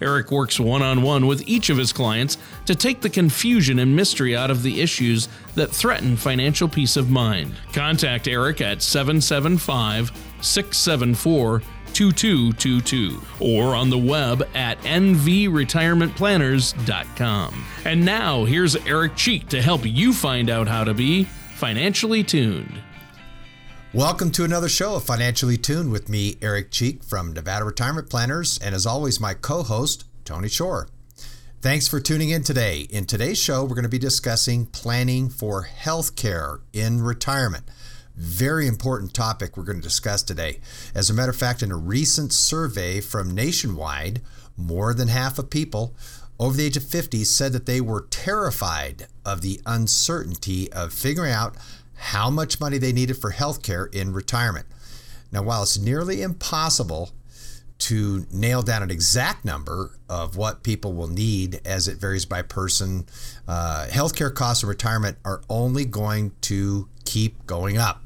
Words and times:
Eric 0.00 0.30
works 0.30 0.60
one 0.60 0.82
on 0.82 1.02
one 1.02 1.26
with 1.26 1.46
each 1.48 1.70
of 1.70 1.76
his 1.76 1.92
clients 1.92 2.38
to 2.66 2.74
take 2.74 3.00
the 3.00 3.10
confusion 3.10 3.78
and 3.78 3.94
mystery 3.94 4.36
out 4.36 4.50
of 4.50 4.62
the 4.62 4.80
issues 4.80 5.28
that 5.54 5.70
threaten 5.70 6.16
financial 6.16 6.68
peace 6.68 6.96
of 6.96 7.10
mind. 7.10 7.54
Contact 7.72 8.28
Eric 8.28 8.60
at 8.60 8.82
775 8.82 10.10
674 10.40 11.62
2222 11.92 13.20
or 13.40 13.74
on 13.74 13.90
the 13.90 13.98
web 13.98 14.48
at 14.54 14.78
nvretirementplanners.com. 14.82 17.64
And 17.84 18.04
now 18.04 18.44
here's 18.44 18.76
Eric 18.76 19.16
Cheek 19.16 19.48
to 19.48 19.60
help 19.60 19.84
you 19.84 20.12
find 20.12 20.48
out 20.50 20.68
how 20.68 20.84
to 20.84 20.94
be 20.94 21.24
financially 21.56 22.22
tuned. 22.22 22.80
Welcome 23.92 24.30
to 24.32 24.44
another 24.44 24.68
show 24.68 24.94
of 24.94 25.02
Financially 25.02 25.56
Tuned 25.56 25.90
with 25.90 26.08
me, 26.08 26.36
Eric 26.40 26.70
Cheek 26.70 27.02
from 27.02 27.32
Nevada 27.32 27.64
Retirement 27.64 28.08
Planners, 28.08 28.56
and 28.62 28.72
as 28.72 28.86
always, 28.86 29.18
my 29.18 29.34
co 29.34 29.64
host, 29.64 30.04
Tony 30.24 30.48
Shore. 30.48 30.86
Thanks 31.60 31.88
for 31.88 31.98
tuning 31.98 32.30
in 32.30 32.44
today. 32.44 32.86
In 32.90 33.04
today's 33.04 33.36
show, 33.36 33.64
we're 33.64 33.74
going 33.74 33.82
to 33.82 33.88
be 33.88 33.98
discussing 33.98 34.66
planning 34.66 35.28
for 35.28 35.62
health 35.62 36.14
care 36.14 36.60
in 36.72 37.02
retirement. 37.02 37.64
Very 38.14 38.68
important 38.68 39.12
topic 39.12 39.56
we're 39.56 39.64
going 39.64 39.80
to 39.80 39.88
discuss 39.88 40.22
today. 40.22 40.60
As 40.94 41.10
a 41.10 41.14
matter 41.14 41.30
of 41.30 41.36
fact, 41.36 41.60
in 41.60 41.72
a 41.72 41.76
recent 41.76 42.32
survey 42.32 43.00
from 43.00 43.34
Nationwide, 43.34 44.22
more 44.56 44.94
than 44.94 45.08
half 45.08 45.36
of 45.36 45.50
people 45.50 45.96
over 46.38 46.56
the 46.56 46.64
age 46.64 46.76
of 46.76 46.84
50 46.84 47.24
said 47.24 47.52
that 47.52 47.66
they 47.66 47.80
were 47.80 48.06
terrified 48.08 49.08
of 49.26 49.42
the 49.42 49.60
uncertainty 49.66 50.72
of 50.72 50.92
figuring 50.92 51.32
out 51.32 51.56
how 52.00 52.30
much 52.30 52.58
money 52.58 52.78
they 52.78 52.92
needed 52.92 53.14
for 53.14 53.30
health 53.30 53.62
care 53.62 53.84
in 53.86 54.12
retirement. 54.12 54.66
Now, 55.30 55.42
while 55.42 55.62
it's 55.62 55.78
nearly 55.78 56.22
impossible 56.22 57.10
to 57.78 58.26
nail 58.32 58.62
down 58.62 58.82
an 58.82 58.90
exact 58.90 59.44
number 59.44 59.98
of 60.08 60.36
what 60.36 60.62
people 60.62 60.92
will 60.94 61.08
need 61.08 61.60
as 61.64 61.88
it 61.88 61.98
varies 61.98 62.24
by 62.24 62.42
person, 62.42 63.06
uh, 63.46 63.86
healthcare 63.90 64.34
costs 64.34 64.62
in 64.62 64.68
retirement 64.68 65.18
are 65.24 65.42
only 65.48 65.84
going 65.84 66.32
to 66.42 66.88
keep 67.04 67.46
going 67.46 67.76
up. 67.76 68.02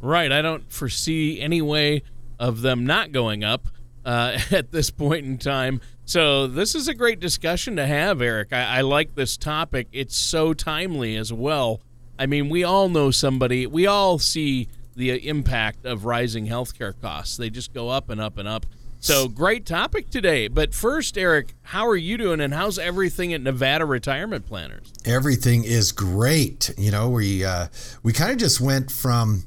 Right. 0.00 0.32
I 0.32 0.42
don't 0.42 0.70
foresee 0.72 1.40
any 1.40 1.62
way 1.62 2.02
of 2.38 2.62
them 2.62 2.84
not 2.86 3.12
going 3.12 3.44
up 3.44 3.68
uh, 4.04 4.38
at 4.50 4.72
this 4.72 4.90
point 4.90 5.26
in 5.26 5.38
time. 5.38 5.80
So 6.06 6.46
this 6.46 6.74
is 6.74 6.88
a 6.88 6.94
great 6.94 7.20
discussion 7.20 7.76
to 7.76 7.86
have, 7.86 8.20
Eric. 8.20 8.52
I, 8.52 8.78
I 8.78 8.80
like 8.82 9.14
this 9.14 9.36
topic. 9.36 9.88
It's 9.92 10.16
so 10.16 10.54
timely 10.54 11.16
as 11.16 11.32
well. 11.32 11.80
I 12.18 12.26
mean, 12.26 12.48
we 12.48 12.64
all 12.64 12.88
know 12.88 13.10
somebody. 13.10 13.66
We 13.66 13.86
all 13.86 14.18
see 14.18 14.68
the 14.96 15.28
impact 15.28 15.84
of 15.84 16.04
rising 16.04 16.46
healthcare 16.46 16.94
costs. 17.00 17.36
They 17.36 17.50
just 17.50 17.72
go 17.74 17.88
up 17.88 18.10
and 18.10 18.20
up 18.20 18.38
and 18.38 18.46
up. 18.46 18.66
So 19.00 19.28
great 19.28 19.66
topic 19.66 20.08
today. 20.08 20.48
But 20.48 20.74
first, 20.74 21.18
Eric, 21.18 21.54
how 21.62 21.86
are 21.86 21.96
you 21.96 22.16
doing, 22.16 22.40
and 22.40 22.54
how's 22.54 22.78
everything 22.78 23.34
at 23.34 23.42
Nevada 23.42 23.84
Retirement 23.84 24.46
Planners? 24.46 24.90
Everything 25.04 25.64
is 25.64 25.92
great. 25.92 26.72
You 26.78 26.90
know, 26.90 27.10
we 27.10 27.44
uh, 27.44 27.66
we 28.02 28.14
kind 28.14 28.32
of 28.32 28.38
just 28.38 28.62
went 28.62 28.90
from 28.90 29.44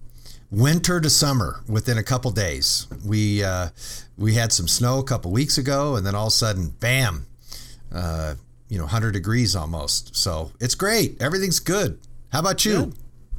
winter 0.52 1.02
to 1.02 1.10
summer 1.10 1.62
within 1.68 1.98
a 1.98 2.04
couple 2.04 2.30
days. 2.30 2.86
We 3.04 3.44
uh, 3.44 3.70
we 4.16 4.36
had 4.36 4.52
some 4.52 4.68
snow 4.68 5.00
a 5.00 5.04
couple 5.04 5.32
weeks 5.32 5.58
ago, 5.58 5.96
and 5.96 6.06
then 6.06 6.14
all 6.14 6.28
of 6.28 6.34
a 6.34 6.36
sudden, 6.36 6.70
bam, 6.80 7.26
uh, 7.92 8.36
you 8.70 8.78
know, 8.78 8.84
100 8.84 9.12
degrees 9.12 9.56
almost. 9.56 10.16
So 10.16 10.52
it's 10.60 10.76
great. 10.76 11.20
Everything's 11.20 11.60
good. 11.60 12.00
How 12.32 12.40
about 12.40 12.66
you? 12.66 12.94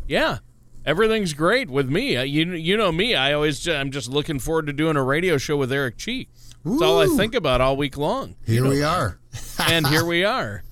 Yeah. 0.07 0.39
Everything's 0.85 1.35
great 1.35 1.69
with 1.69 1.91
me. 1.91 2.17
Uh, 2.17 2.23
you 2.23 2.53
you 2.53 2.77
know 2.77 2.91
me. 2.91 3.15
I 3.15 3.35
always 3.35 3.69
I'm 3.69 3.91
just 3.91 4.09
looking 4.09 4.39
forward 4.39 4.67
to 4.69 4.73
doing 4.73 4.97
a 4.97 5.03
radio 5.03 5.37
show 5.37 5.57
with 5.57 5.71
Eric 5.71 5.99
Cheek. 5.99 6.31
That's 6.65 6.83
all 6.83 7.01
I 7.01 7.07
think 7.09 7.35
about 7.35 7.61
all 7.61 7.77
week 7.77 7.99
long. 7.99 8.37
Here 8.47 8.65
know 8.65 8.71
we 8.71 8.83
are. 8.83 9.19
and 9.69 9.87
here 9.87 10.05
we 10.05 10.25
are. 10.25 10.63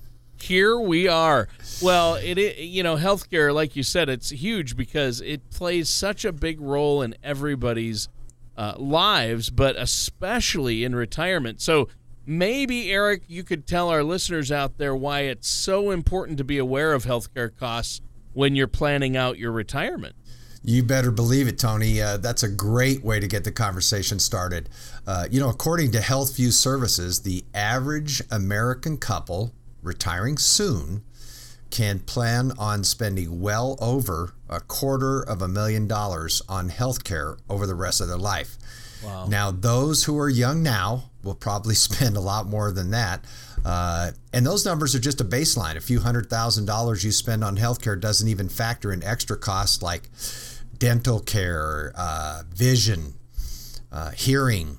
Here 0.41 0.79
we 0.79 1.07
are. 1.07 1.47
Well, 1.81 2.15
it, 2.15 2.39
it 2.39 2.57
you 2.57 2.81
know 2.81 2.95
healthcare, 2.95 3.53
like 3.53 3.75
you 3.75 3.83
said, 3.83 4.09
it's 4.09 4.31
huge 4.31 4.75
because 4.75 5.21
it 5.21 5.51
plays 5.51 5.87
such 5.87 6.25
a 6.25 6.31
big 6.31 6.59
role 6.59 7.03
in 7.03 7.15
everybody's 7.23 8.09
uh, 8.57 8.73
lives, 8.77 9.51
but 9.51 9.75
especially 9.75 10.83
in 10.83 10.95
retirement. 10.95 11.61
So 11.61 11.89
maybe 12.25 12.91
Eric, 12.91 13.23
you 13.27 13.43
could 13.43 13.67
tell 13.67 13.89
our 13.89 14.03
listeners 14.03 14.51
out 14.51 14.79
there 14.79 14.95
why 14.95 15.21
it's 15.21 15.47
so 15.47 15.91
important 15.91 16.39
to 16.39 16.43
be 16.43 16.57
aware 16.57 16.93
of 16.93 17.05
healthcare 17.05 17.55
costs 17.55 18.01
when 18.37 18.55
you're 18.55 18.67
planning 18.67 19.17
out 19.17 19.39
your 19.39 19.51
retirement. 19.51 20.15
You 20.63 20.83
better 20.83 21.09
believe 21.09 21.47
it, 21.47 21.57
Tony. 21.57 21.99
Uh, 21.99 22.17
that's 22.17 22.43
a 22.43 22.47
great 22.47 23.03
way 23.03 23.19
to 23.19 23.27
get 23.27 23.43
the 23.43 23.51
conversation 23.51 24.19
started. 24.19 24.69
Uh, 25.07 25.27
you 25.31 25.39
know, 25.39 25.49
according 25.49 25.91
to 25.93 25.97
HealthView 25.97 26.53
Services, 26.53 27.21
the 27.21 27.45
average 27.55 28.21
American 28.29 28.97
couple 28.97 29.53
retiring 29.81 30.37
soon 30.37 31.03
can 31.71 31.97
plan 31.97 32.51
on 32.59 32.83
spending 32.83 33.41
well 33.41 33.75
over 33.81 34.33
a 34.47 34.59
quarter 34.59 35.19
of 35.19 35.41
a 35.41 35.47
million 35.47 35.87
dollars 35.87 36.43
on 36.47 36.69
health 36.69 37.03
care 37.03 37.37
over 37.49 37.65
the 37.65 37.73
rest 37.73 38.01
of 38.01 38.07
their 38.07 38.19
life. 38.19 38.55
Wow. 39.03 39.25
Now, 39.27 39.49
those 39.49 40.03
who 40.03 40.19
are 40.19 40.29
young 40.29 40.61
now 40.61 41.09
will 41.27 41.35
probably 41.35 41.75
spend 41.87 42.17
a 42.17 42.21
lot 42.21 42.47
more 42.47 42.71
than 42.71 42.91
that. 42.91 43.23
Uh, 43.63 44.11
and 44.33 44.45
those 44.45 44.65
numbers 44.65 44.95
are 44.95 44.99
just 44.99 45.21
a 45.21 45.25
baseline. 45.25 45.75
A 45.75 45.81
few 45.81 45.99
hundred 45.99 46.29
thousand 46.29 46.65
dollars 46.65 47.03
you 47.03 47.11
spend 47.11 47.43
on 47.43 47.57
healthcare 47.57 47.99
doesn't 47.99 48.27
even 48.27 48.49
factor 48.49 48.91
in 48.91 49.03
extra 49.03 49.37
costs 49.37 49.81
like 49.81 50.09
dental 50.77 51.19
care, 51.19 51.91
uh, 51.95 52.43
vision, 52.53 53.13
uh, 53.91 54.11
hearing, 54.11 54.77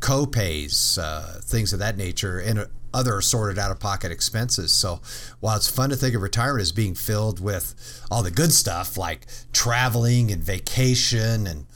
co-pays, 0.00 0.98
uh, 0.98 1.40
things 1.42 1.72
of 1.72 1.78
that 1.78 1.96
nature, 1.96 2.38
and 2.38 2.66
other 2.92 3.18
assorted 3.18 3.58
out-of-pocket 3.58 4.10
expenses. 4.10 4.72
So 4.72 5.00
while 5.38 5.56
it's 5.56 5.68
fun 5.68 5.90
to 5.90 5.96
think 5.96 6.14
of 6.14 6.22
retirement 6.22 6.62
as 6.62 6.72
being 6.72 6.94
filled 6.94 7.40
with 7.40 8.02
all 8.10 8.22
the 8.22 8.30
good 8.30 8.52
stuff 8.52 8.96
like 8.96 9.26
traveling 9.52 10.30
and 10.32 10.42
vacation 10.42 11.46
and 11.46 11.66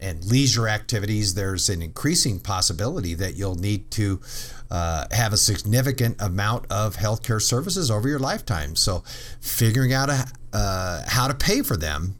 and 0.00 0.24
leisure 0.24 0.68
activities, 0.68 1.34
there's 1.34 1.68
an 1.68 1.82
increasing 1.82 2.40
possibility 2.40 3.14
that 3.14 3.34
you'll 3.34 3.56
need 3.56 3.90
to 3.92 4.20
uh, 4.70 5.06
have 5.10 5.32
a 5.32 5.36
significant 5.36 6.20
amount 6.20 6.70
of 6.70 6.96
healthcare 6.96 7.40
services 7.40 7.90
over 7.90 8.08
your 8.08 8.18
lifetime. 8.18 8.76
So, 8.76 9.02
figuring 9.40 9.92
out 9.92 10.10
a, 10.10 10.26
uh, 10.52 11.02
how 11.06 11.28
to 11.28 11.34
pay 11.34 11.62
for 11.62 11.76
them 11.76 12.16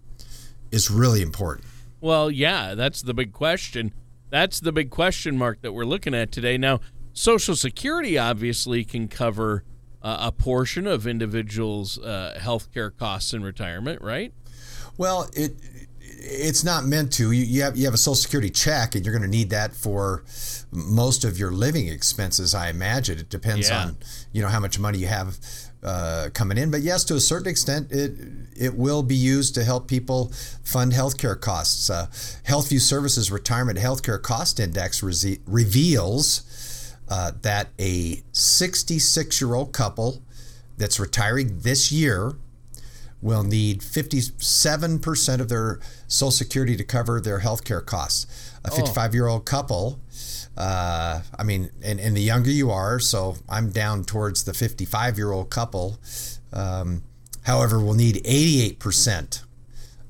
is 0.70 0.90
really 0.90 1.22
important. 1.22 1.66
Well, 2.00 2.30
yeah, 2.30 2.74
that's 2.74 3.02
the 3.02 3.14
big 3.14 3.32
question. 3.32 3.92
That's 4.30 4.60
the 4.60 4.72
big 4.72 4.90
question 4.90 5.36
mark 5.36 5.62
that 5.62 5.72
we're 5.72 5.84
looking 5.84 6.14
at 6.14 6.30
today. 6.30 6.58
Now, 6.58 6.80
Social 7.12 7.56
Security 7.56 8.18
obviously 8.18 8.84
can 8.84 9.08
cover 9.08 9.64
uh, 10.02 10.18
a 10.20 10.32
portion 10.32 10.86
of 10.86 11.06
individuals' 11.06 11.98
uh, 11.98 12.38
health 12.40 12.72
care 12.72 12.90
costs 12.90 13.34
in 13.34 13.42
retirement, 13.42 14.00
right? 14.02 14.32
Well, 14.96 15.28
it 15.32 15.54
it's 16.20 16.64
not 16.64 16.84
meant 16.84 17.12
to. 17.14 17.30
You, 17.30 17.44
you 17.44 17.62
have 17.62 17.76
you 17.76 17.84
have 17.84 17.94
a 17.94 17.98
Social 17.98 18.16
Security 18.16 18.50
check, 18.50 18.94
and 18.94 19.04
you're 19.04 19.16
going 19.16 19.28
to 19.30 19.36
need 19.36 19.50
that 19.50 19.74
for 19.74 20.24
most 20.72 21.24
of 21.24 21.38
your 21.38 21.52
living 21.52 21.88
expenses. 21.88 22.54
I 22.54 22.70
imagine 22.70 23.18
it 23.18 23.30
depends 23.30 23.70
yeah. 23.70 23.84
on 23.84 23.96
you 24.32 24.42
know 24.42 24.48
how 24.48 24.60
much 24.60 24.78
money 24.78 24.98
you 24.98 25.06
have 25.06 25.38
uh, 25.82 26.28
coming 26.34 26.58
in. 26.58 26.70
But 26.70 26.80
yes, 26.80 27.04
to 27.04 27.14
a 27.14 27.20
certain 27.20 27.48
extent, 27.48 27.92
it 27.92 28.12
it 28.56 28.74
will 28.74 29.02
be 29.02 29.14
used 29.14 29.54
to 29.54 29.64
help 29.64 29.86
people 29.86 30.32
fund 30.64 30.92
healthcare 30.92 31.40
costs. 31.40 31.88
Uh, 31.88 32.06
HealthView 32.46 32.80
Services 32.80 33.30
Retirement 33.30 33.78
Healthcare 33.78 34.20
Cost 34.20 34.58
Index 34.58 35.02
re- 35.02 35.38
reveals 35.46 36.96
uh, 37.08 37.32
that 37.42 37.68
a 37.78 38.22
66 38.32 39.40
year 39.40 39.54
old 39.54 39.72
couple 39.72 40.22
that's 40.76 40.98
retiring 40.98 41.60
this 41.60 41.92
year 41.92 42.34
will 43.20 43.42
need 43.42 43.80
57% 43.80 45.40
of 45.40 45.48
their 45.48 45.80
Social 46.06 46.30
Security 46.30 46.76
to 46.76 46.84
cover 46.84 47.20
their 47.20 47.40
health 47.40 47.64
care 47.64 47.80
costs. 47.80 48.26
A 48.64 48.70
55 48.70 49.14
year 49.14 49.26
old 49.26 49.44
couple, 49.44 50.00
uh, 50.56 51.20
I 51.38 51.44
mean, 51.44 51.70
and, 51.82 52.00
and 52.00 52.16
the 52.16 52.20
younger 52.20 52.50
you 52.50 52.70
are, 52.70 52.98
so 52.98 53.36
I'm 53.48 53.70
down 53.70 54.04
towards 54.04 54.44
the 54.44 54.52
55 54.52 55.16
year 55.16 55.32
old 55.32 55.50
couple, 55.50 55.98
um, 56.52 57.02
however, 57.44 57.78
will 57.80 57.94
need 57.94 58.16
88% 58.24 59.42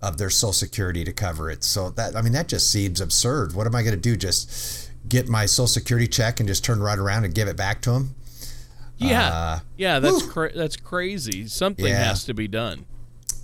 of 0.00 0.18
their 0.18 0.30
Social 0.30 0.52
Security 0.52 1.04
to 1.04 1.12
cover 1.12 1.50
it. 1.50 1.64
So 1.64 1.90
that, 1.90 2.16
I 2.16 2.22
mean, 2.22 2.32
that 2.32 2.48
just 2.48 2.70
seems 2.70 3.00
absurd. 3.00 3.54
What 3.54 3.66
am 3.66 3.74
I 3.74 3.82
going 3.82 3.94
to 3.94 4.00
do? 4.00 4.16
Just 4.16 4.90
get 5.08 5.28
my 5.28 5.46
Social 5.46 5.66
Security 5.66 6.08
check 6.08 6.40
and 6.40 6.48
just 6.48 6.64
turn 6.64 6.80
right 6.80 6.98
around 6.98 7.24
and 7.24 7.34
give 7.34 7.48
it 7.48 7.56
back 7.56 7.80
to 7.82 7.90
them? 7.90 8.14
Yeah, 8.96 9.28
uh, 9.28 9.58
yeah, 9.76 10.00
that's 10.00 10.22
cra- 10.26 10.52
that's 10.52 10.76
crazy. 10.76 11.46
Something 11.46 11.86
yeah. 11.86 12.04
has 12.04 12.24
to 12.24 12.34
be 12.34 12.48
done. 12.48 12.84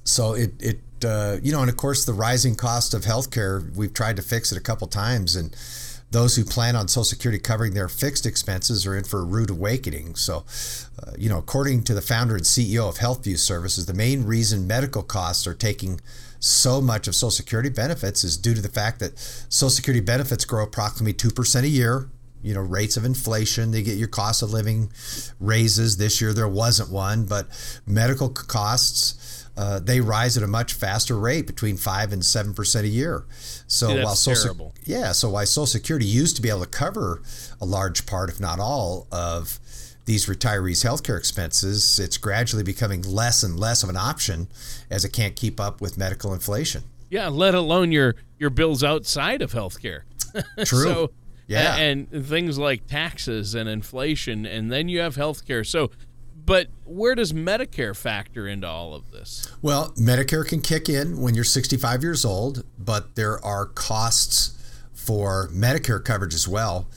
So 0.04 0.34
it 0.34 0.52
it 0.60 0.80
uh, 1.04 1.38
you 1.42 1.52
know, 1.52 1.60
and 1.60 1.70
of 1.70 1.76
course 1.76 2.04
the 2.04 2.12
rising 2.12 2.54
cost 2.54 2.94
of 2.94 3.02
healthcare. 3.02 3.74
We've 3.76 3.92
tried 3.92 4.16
to 4.16 4.22
fix 4.22 4.52
it 4.52 4.58
a 4.58 4.60
couple 4.60 4.86
times, 4.86 5.36
and 5.36 5.54
those 6.10 6.36
who 6.36 6.44
plan 6.44 6.76
on 6.76 6.88
Social 6.88 7.04
Security 7.04 7.38
covering 7.38 7.74
their 7.74 7.88
fixed 7.88 8.24
expenses 8.24 8.86
are 8.86 8.96
in 8.96 9.04
for 9.04 9.20
a 9.20 9.24
rude 9.24 9.50
awakening. 9.50 10.14
So, 10.14 10.44
uh, 11.02 11.12
you 11.18 11.28
know, 11.28 11.38
according 11.38 11.82
to 11.84 11.94
the 11.94 12.00
founder 12.00 12.36
and 12.36 12.44
CEO 12.44 12.88
of 12.88 12.98
HealthView 12.98 13.38
Services, 13.38 13.86
the 13.86 13.94
main 13.94 14.24
reason 14.24 14.66
medical 14.66 15.02
costs 15.02 15.46
are 15.46 15.54
taking 15.54 16.00
so 16.38 16.80
much 16.80 17.08
of 17.08 17.14
Social 17.14 17.30
Security 17.30 17.70
benefits 17.70 18.22
is 18.22 18.36
due 18.36 18.54
to 18.54 18.62
the 18.62 18.68
fact 18.68 19.00
that 19.00 19.18
Social 19.18 19.70
Security 19.70 20.00
benefits 20.00 20.44
grow 20.44 20.62
approximately 20.62 21.14
two 21.14 21.30
percent 21.30 21.66
a 21.66 21.68
year 21.68 22.08
you 22.42 22.52
know 22.52 22.60
rates 22.60 22.98
of 22.98 23.06
inflation 23.06 23.70
they 23.70 23.82
get 23.82 23.96
your 23.96 24.06
cost 24.06 24.42
of 24.42 24.52
living 24.52 24.92
raises 25.40 25.96
this 25.96 26.20
year 26.20 26.34
there 26.34 26.46
wasn't 26.46 26.90
one 26.90 27.24
but 27.24 27.46
medical 27.86 28.28
costs 28.28 29.23
uh, 29.56 29.78
they 29.78 30.00
rise 30.00 30.36
at 30.36 30.42
a 30.42 30.48
much 30.48 30.72
faster 30.72 31.18
rate 31.18 31.46
between 31.46 31.76
5 31.76 32.12
and 32.12 32.22
7% 32.22 32.80
a 32.80 32.88
year 32.88 33.24
so 33.66 33.88
See, 33.88 34.02
while 34.02 34.14
social 34.14 34.74
yeah 34.84 35.12
so 35.12 35.30
while 35.30 35.46
social 35.46 35.66
security 35.66 36.06
used 36.06 36.36
to 36.36 36.42
be 36.42 36.48
able 36.48 36.60
to 36.60 36.66
cover 36.66 37.22
a 37.60 37.64
large 37.64 38.06
part 38.06 38.30
if 38.30 38.40
not 38.40 38.58
all 38.58 39.06
of 39.12 39.58
these 40.04 40.26
retirees' 40.26 40.84
healthcare 40.84 41.16
expenses, 41.16 41.98
it's 41.98 42.18
gradually 42.18 42.62
becoming 42.62 43.02
less 43.02 43.42
and 43.42 43.58
less 43.58 43.82
of 43.82 43.88
an 43.88 43.96
option 43.96 44.48
as 44.90 45.04
it 45.04 45.12
can't 45.12 45.34
keep 45.34 45.58
up 45.58 45.80
with 45.80 45.96
medical 45.96 46.34
inflation. 46.34 46.82
Yeah, 47.10 47.28
let 47.28 47.54
alone 47.54 47.92
your 47.92 48.14
your 48.38 48.50
bills 48.50 48.84
outside 48.84 49.40
of 49.40 49.52
healthcare. 49.52 50.02
True. 50.64 50.84
so 50.84 51.10
yeah. 51.46 51.76
And, 51.76 52.08
and 52.10 52.26
things 52.26 52.58
like 52.58 52.86
taxes 52.86 53.54
and 53.54 53.68
inflation, 53.68 54.46
and 54.46 54.70
then 54.72 54.88
you 54.88 55.00
have 55.00 55.16
healthcare. 55.16 55.66
So, 55.66 55.90
but 56.44 56.68
where 56.84 57.14
does 57.14 57.32
Medicare 57.32 57.96
factor 57.96 58.46
into 58.46 58.66
all 58.66 58.94
of 58.94 59.10
this? 59.10 59.50
Well, 59.62 59.92
Medicare 59.92 60.46
can 60.46 60.60
kick 60.60 60.88
in 60.88 61.20
when 61.20 61.34
you're 61.34 61.44
65 61.44 62.02
years 62.02 62.24
old, 62.24 62.64
but 62.78 63.14
there 63.14 63.44
are 63.44 63.66
costs 63.66 64.50
for 64.92 65.48
Medicare 65.48 66.04
coverage 66.04 66.34
as 66.34 66.46
well. 66.46 66.88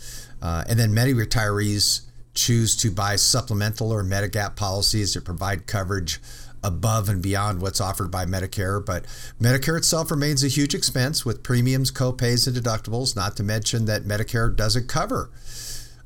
Uh, 0.42 0.64
and 0.68 0.78
then 0.78 0.94
many 0.94 1.14
retirees 1.14 2.02
choose 2.34 2.76
to 2.78 2.92
buy 2.92 3.16
supplemental 3.16 3.92
or 3.92 4.04
Medigap 4.04 4.56
policies 4.56 5.14
that 5.14 5.26
provide 5.26 5.66
coverage 5.66 6.20
above 6.64 7.08
and 7.08 7.22
beyond 7.22 7.62
what's 7.62 7.80
offered 7.80 8.12
by 8.12 8.26
Medicare. 8.26 8.84
But 8.86 9.06
Medicare 9.42 9.78
itself 9.78 10.12
remains 10.12 10.44
a 10.44 10.48
huge 10.48 10.76
expense 10.76 11.26
with 11.26 11.44
premiums, 11.44 11.92
copays, 11.92 12.48
and 12.48 12.56
deductibles, 12.56 13.16
not 13.16 13.36
to 13.38 13.44
mention 13.44 13.86
that 13.86 14.04
Medicare 14.04 14.54
doesn't 14.56 14.88
cover 14.88 15.30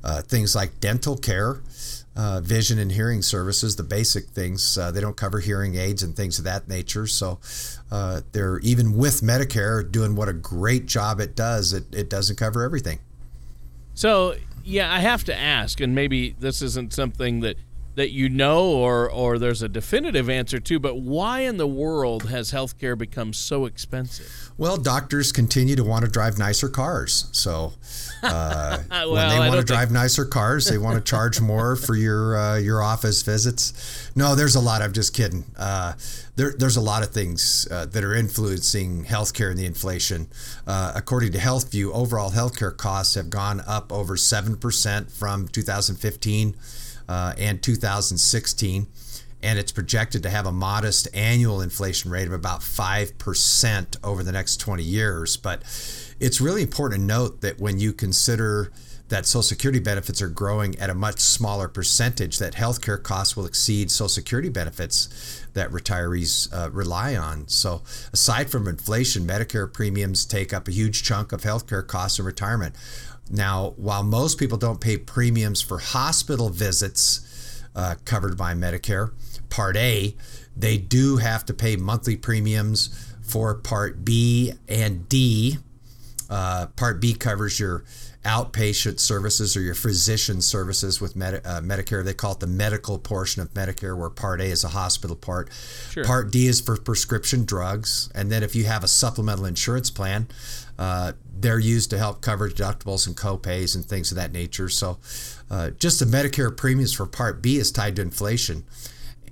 uh, 0.04 0.22
things 0.22 0.54
like 0.54 0.80
dental 0.80 1.16
care. 1.16 1.60
Uh, 2.14 2.42
vision 2.42 2.78
and 2.78 2.92
hearing 2.92 3.22
services, 3.22 3.76
the 3.76 3.82
basic 3.82 4.26
things. 4.26 4.76
Uh, 4.76 4.90
they 4.90 5.00
don't 5.00 5.16
cover 5.16 5.40
hearing 5.40 5.76
aids 5.76 6.02
and 6.02 6.14
things 6.14 6.38
of 6.38 6.44
that 6.44 6.68
nature. 6.68 7.06
So 7.06 7.40
uh, 7.90 8.20
they're 8.32 8.58
even 8.58 8.98
with 8.98 9.22
Medicare 9.22 9.90
doing 9.90 10.14
what 10.14 10.28
a 10.28 10.34
great 10.34 10.84
job 10.84 11.20
it 11.20 11.34
does. 11.34 11.72
It, 11.72 11.84
it 11.94 12.10
doesn't 12.10 12.36
cover 12.36 12.64
everything. 12.64 12.98
So 13.94 14.36
yeah, 14.62 14.92
I 14.92 14.98
have 14.98 15.24
to 15.24 15.34
ask, 15.34 15.80
and 15.80 15.94
maybe 15.94 16.36
this 16.38 16.60
isn't 16.60 16.92
something 16.92 17.40
that 17.40 17.56
that 17.94 18.10
you 18.10 18.28
know 18.28 18.64
or 18.64 19.10
or 19.10 19.38
there's 19.38 19.62
a 19.62 19.68
definitive 19.68 20.28
answer 20.30 20.58
to 20.58 20.78
but 20.78 20.96
why 20.96 21.40
in 21.40 21.56
the 21.56 21.66
world 21.66 22.24
has 22.24 22.52
healthcare 22.52 22.96
become 22.96 23.32
so 23.32 23.66
expensive? 23.66 24.50
Well 24.56 24.76
doctors 24.76 25.32
continue 25.32 25.76
to 25.76 25.84
want 25.84 26.04
to 26.04 26.10
drive 26.10 26.38
nicer 26.38 26.68
cars. 26.68 27.28
So 27.32 27.74
uh, 28.22 28.78
well, 28.90 29.12
when 29.12 29.28
they 29.28 29.38
want 29.38 29.52
to 29.52 29.56
think... 29.58 29.66
drive 29.66 29.90
nicer 29.90 30.24
cars 30.24 30.66
they 30.66 30.78
want 30.78 30.96
to 30.96 31.02
charge 31.02 31.40
more 31.40 31.76
for 31.76 31.94
your 31.94 32.36
uh, 32.36 32.56
your 32.56 32.82
office 32.82 33.22
visits. 33.22 34.10
No 34.14 34.34
there's 34.34 34.56
a 34.56 34.60
lot 34.60 34.82
i'm 34.82 34.92
just 34.92 35.14
kidding. 35.14 35.44
Uh, 35.58 35.94
there, 36.34 36.54
there's 36.56 36.76
a 36.76 36.80
lot 36.80 37.02
of 37.02 37.10
things 37.10 37.68
uh, 37.70 37.84
that 37.86 38.02
are 38.02 38.14
influencing 38.14 39.04
healthcare 39.04 39.50
and 39.50 39.58
the 39.58 39.66
inflation. 39.66 40.28
Uh, 40.66 40.92
according 40.94 41.32
to 41.32 41.38
healthview 41.38 41.92
overall 41.92 42.30
healthcare 42.30 42.74
costs 42.74 43.16
have 43.16 43.28
gone 43.28 43.60
up 43.66 43.92
over 43.92 44.16
7% 44.16 45.10
from 45.10 45.48
2015 45.48 46.56
uh, 47.12 47.34
and 47.36 47.62
2016. 47.62 48.86
And 49.42 49.58
it's 49.58 49.70
projected 49.70 50.22
to 50.22 50.30
have 50.30 50.46
a 50.46 50.52
modest 50.52 51.08
annual 51.12 51.60
inflation 51.60 52.10
rate 52.10 52.26
of 52.26 52.32
about 52.32 52.60
5% 52.60 53.96
over 54.02 54.22
the 54.22 54.32
next 54.32 54.56
20 54.56 54.82
years. 54.82 55.36
But 55.36 55.60
it's 56.18 56.40
really 56.40 56.62
important 56.62 57.02
to 57.02 57.06
note 57.06 57.42
that 57.42 57.58
when 57.60 57.78
you 57.78 57.92
consider 57.92 58.72
that 59.08 59.26
Social 59.26 59.42
Security 59.42 59.78
benefits 59.78 60.22
are 60.22 60.28
growing 60.30 60.78
at 60.78 60.88
a 60.88 60.94
much 60.94 61.20
smaller 61.20 61.68
percentage, 61.68 62.38
that 62.38 62.54
healthcare 62.54 63.02
costs 63.02 63.36
will 63.36 63.44
exceed 63.44 63.90
Social 63.90 64.08
Security 64.08 64.48
benefits 64.48 65.44
that 65.52 65.68
retirees 65.70 66.48
uh, 66.50 66.70
rely 66.70 67.14
on. 67.14 67.46
So, 67.46 67.82
aside 68.14 68.48
from 68.48 68.66
inflation, 68.66 69.26
Medicare 69.26 69.70
premiums 69.70 70.24
take 70.24 70.54
up 70.54 70.66
a 70.66 70.70
huge 70.70 71.02
chunk 71.02 71.32
of 71.32 71.42
healthcare 71.42 71.86
costs 71.86 72.18
in 72.18 72.24
retirement. 72.24 72.74
Now, 73.32 73.72
while 73.76 74.02
most 74.02 74.38
people 74.38 74.58
don't 74.58 74.78
pay 74.78 74.98
premiums 74.98 75.62
for 75.62 75.78
hospital 75.78 76.50
visits 76.50 77.62
uh, 77.74 77.94
covered 78.04 78.36
by 78.36 78.52
Medicare, 78.52 79.12
Part 79.48 79.76
A, 79.78 80.14
they 80.54 80.76
do 80.76 81.16
have 81.16 81.46
to 81.46 81.54
pay 81.54 81.76
monthly 81.76 82.14
premiums 82.14 82.90
for 83.22 83.54
Part 83.54 84.04
B 84.04 84.52
and 84.68 85.08
D. 85.08 85.56
Uh, 86.28 86.66
Part 86.76 87.00
B 87.00 87.14
covers 87.14 87.58
your 87.58 87.84
outpatient 88.24 89.00
services 89.00 89.56
or 89.56 89.60
your 89.60 89.74
physician 89.74 90.40
services 90.40 91.00
with 91.00 91.16
Medi- 91.16 91.44
uh, 91.44 91.60
Medicare. 91.60 92.04
They 92.04 92.14
call 92.14 92.32
it 92.32 92.40
the 92.40 92.46
medical 92.46 92.98
portion 92.98 93.42
of 93.42 93.52
Medicare, 93.52 93.98
where 93.98 94.10
Part 94.10 94.40
A 94.40 94.44
is 94.44 94.62
a 94.62 94.68
hospital 94.68 95.16
part. 95.16 95.50
Sure. 95.90 96.04
Part 96.04 96.30
D 96.30 96.46
is 96.46 96.60
for 96.60 96.76
prescription 96.76 97.44
drugs. 97.44 98.10
And 98.14 98.30
then 98.30 98.42
if 98.42 98.54
you 98.54 98.64
have 98.64 98.84
a 98.84 98.88
supplemental 98.88 99.44
insurance 99.44 99.90
plan, 99.90 100.28
uh, 100.78 101.12
they're 101.38 101.58
used 101.58 101.90
to 101.90 101.98
help 101.98 102.20
cover 102.20 102.48
deductibles 102.48 103.06
and 103.06 103.16
copays 103.16 103.74
and 103.74 103.84
things 103.84 104.12
of 104.12 104.16
that 104.16 104.32
nature. 104.32 104.68
So, 104.68 104.98
uh, 105.50 105.70
just 105.70 105.98
the 105.98 106.04
Medicare 106.04 106.56
premiums 106.56 106.92
for 106.92 107.06
Part 107.06 107.42
B 107.42 107.56
is 107.56 107.72
tied 107.72 107.96
to 107.96 108.02
inflation. 108.02 108.64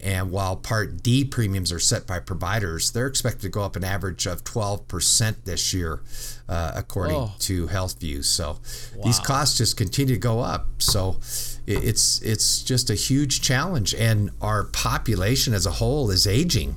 And 0.03 0.31
while 0.31 0.57
Part 0.57 1.03
D 1.03 1.25
premiums 1.25 1.73
are 1.73 1.79
set 1.79 2.07
by 2.07 2.21
providers, 2.21 2.93
they're 2.93 3.07
expected 3.07 3.43
to 3.43 3.49
go 3.49 3.63
up 3.63 3.77
an 3.77 3.85
average 3.85 4.27
of 4.27 4.45
12% 4.45 5.37
this 5.45 5.75
year, 5.75 6.01
uh, 6.49 6.73
according 6.75 7.17
oh. 7.17 7.33
to 7.41 7.67
HealthView. 7.67 8.25
So 8.25 8.59
wow. 8.97 9.05
these 9.05 9.19
costs 9.19 9.59
just 9.59 9.77
continue 9.77 10.15
to 10.15 10.21
go 10.21 10.41
up. 10.41 10.69
So 10.79 11.19
it's 11.67 12.21
it's 12.23 12.63
just 12.63 12.91
a 12.91 12.95
huge 12.95 13.43
challenge, 13.43 13.95
and 13.95 14.31
our 14.41 14.65
population 14.65 15.55
as 15.55 15.67
a 15.67 15.73
whole 15.73 16.11
is 16.11 16.27
aging. 16.27 16.77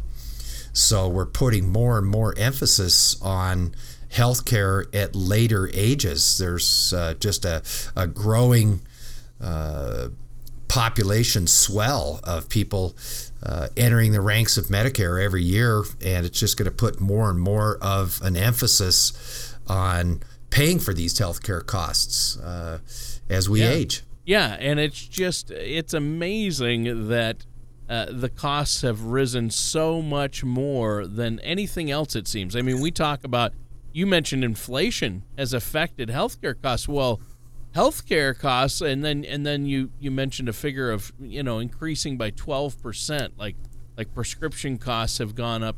So 0.73 1.07
we're 1.07 1.27
putting 1.27 1.69
more 1.69 1.97
and 1.99 2.07
more 2.07 2.33
emphasis 2.37 3.21
on 3.21 3.75
healthcare 4.11 4.93
at 4.93 5.15
later 5.15 5.69
ages. 5.73 6.37
There's 6.37 6.93
uh, 6.93 7.13
just 7.19 7.45
a, 7.45 7.61
a 7.95 8.07
growing 8.07 8.81
uh, 9.41 10.09
population 10.67 11.47
swell 11.47 12.19
of 12.23 12.49
people 12.49 12.95
uh, 13.43 13.67
entering 13.75 14.11
the 14.11 14.21
ranks 14.21 14.57
of 14.57 14.67
Medicare 14.67 15.23
every 15.23 15.43
year, 15.43 15.83
and 16.03 16.25
it's 16.25 16.39
just 16.39 16.57
going 16.57 16.65
to 16.69 16.75
put 16.75 16.99
more 16.99 17.29
and 17.29 17.39
more 17.39 17.77
of 17.81 18.19
an 18.23 18.35
emphasis 18.35 19.55
on 19.67 20.21
paying 20.49 20.79
for 20.79 20.93
these 20.93 21.13
healthcare 21.19 21.65
costs 21.65 22.37
uh, 22.37 22.79
as 23.29 23.49
we 23.49 23.61
yeah. 23.61 23.69
age. 23.69 24.03
Yeah, 24.25 24.55
and 24.59 24.79
it's 24.79 25.05
just 25.05 25.51
it's 25.51 25.93
amazing 25.93 27.09
that 27.09 27.45
uh, 27.89 28.05
the 28.09 28.29
costs 28.29 28.81
have 28.81 29.03
risen 29.03 29.49
so 29.49 30.01
much 30.01 30.43
more 30.43 31.05
than 31.05 31.39
anything 31.41 31.91
else. 31.91 32.15
It 32.15 32.27
seems. 32.27 32.55
I 32.55 32.61
mean, 32.61 32.79
we 32.79 32.91
talk 32.91 33.23
about 33.25 33.53
you 33.91 34.07
mentioned 34.07 34.43
inflation 34.43 35.23
has 35.37 35.53
affected 35.53 36.09
healthcare 36.09 36.59
costs. 36.59 36.87
Well, 36.87 37.19
healthcare 37.75 38.37
costs, 38.37 38.81
and 38.81 39.03
then 39.03 39.25
and 39.25 39.45
then 39.45 39.65
you 39.65 39.91
you 39.99 40.11
mentioned 40.11 40.49
a 40.49 40.53
figure 40.53 40.91
of 40.91 41.11
you 41.19 41.43
know 41.43 41.59
increasing 41.59 42.17
by 42.17 42.29
twelve 42.29 42.81
percent. 42.81 43.37
Like 43.37 43.55
like 43.97 44.13
prescription 44.13 44.77
costs 44.77 45.17
have 45.17 45.35
gone 45.35 45.63
up 45.63 45.75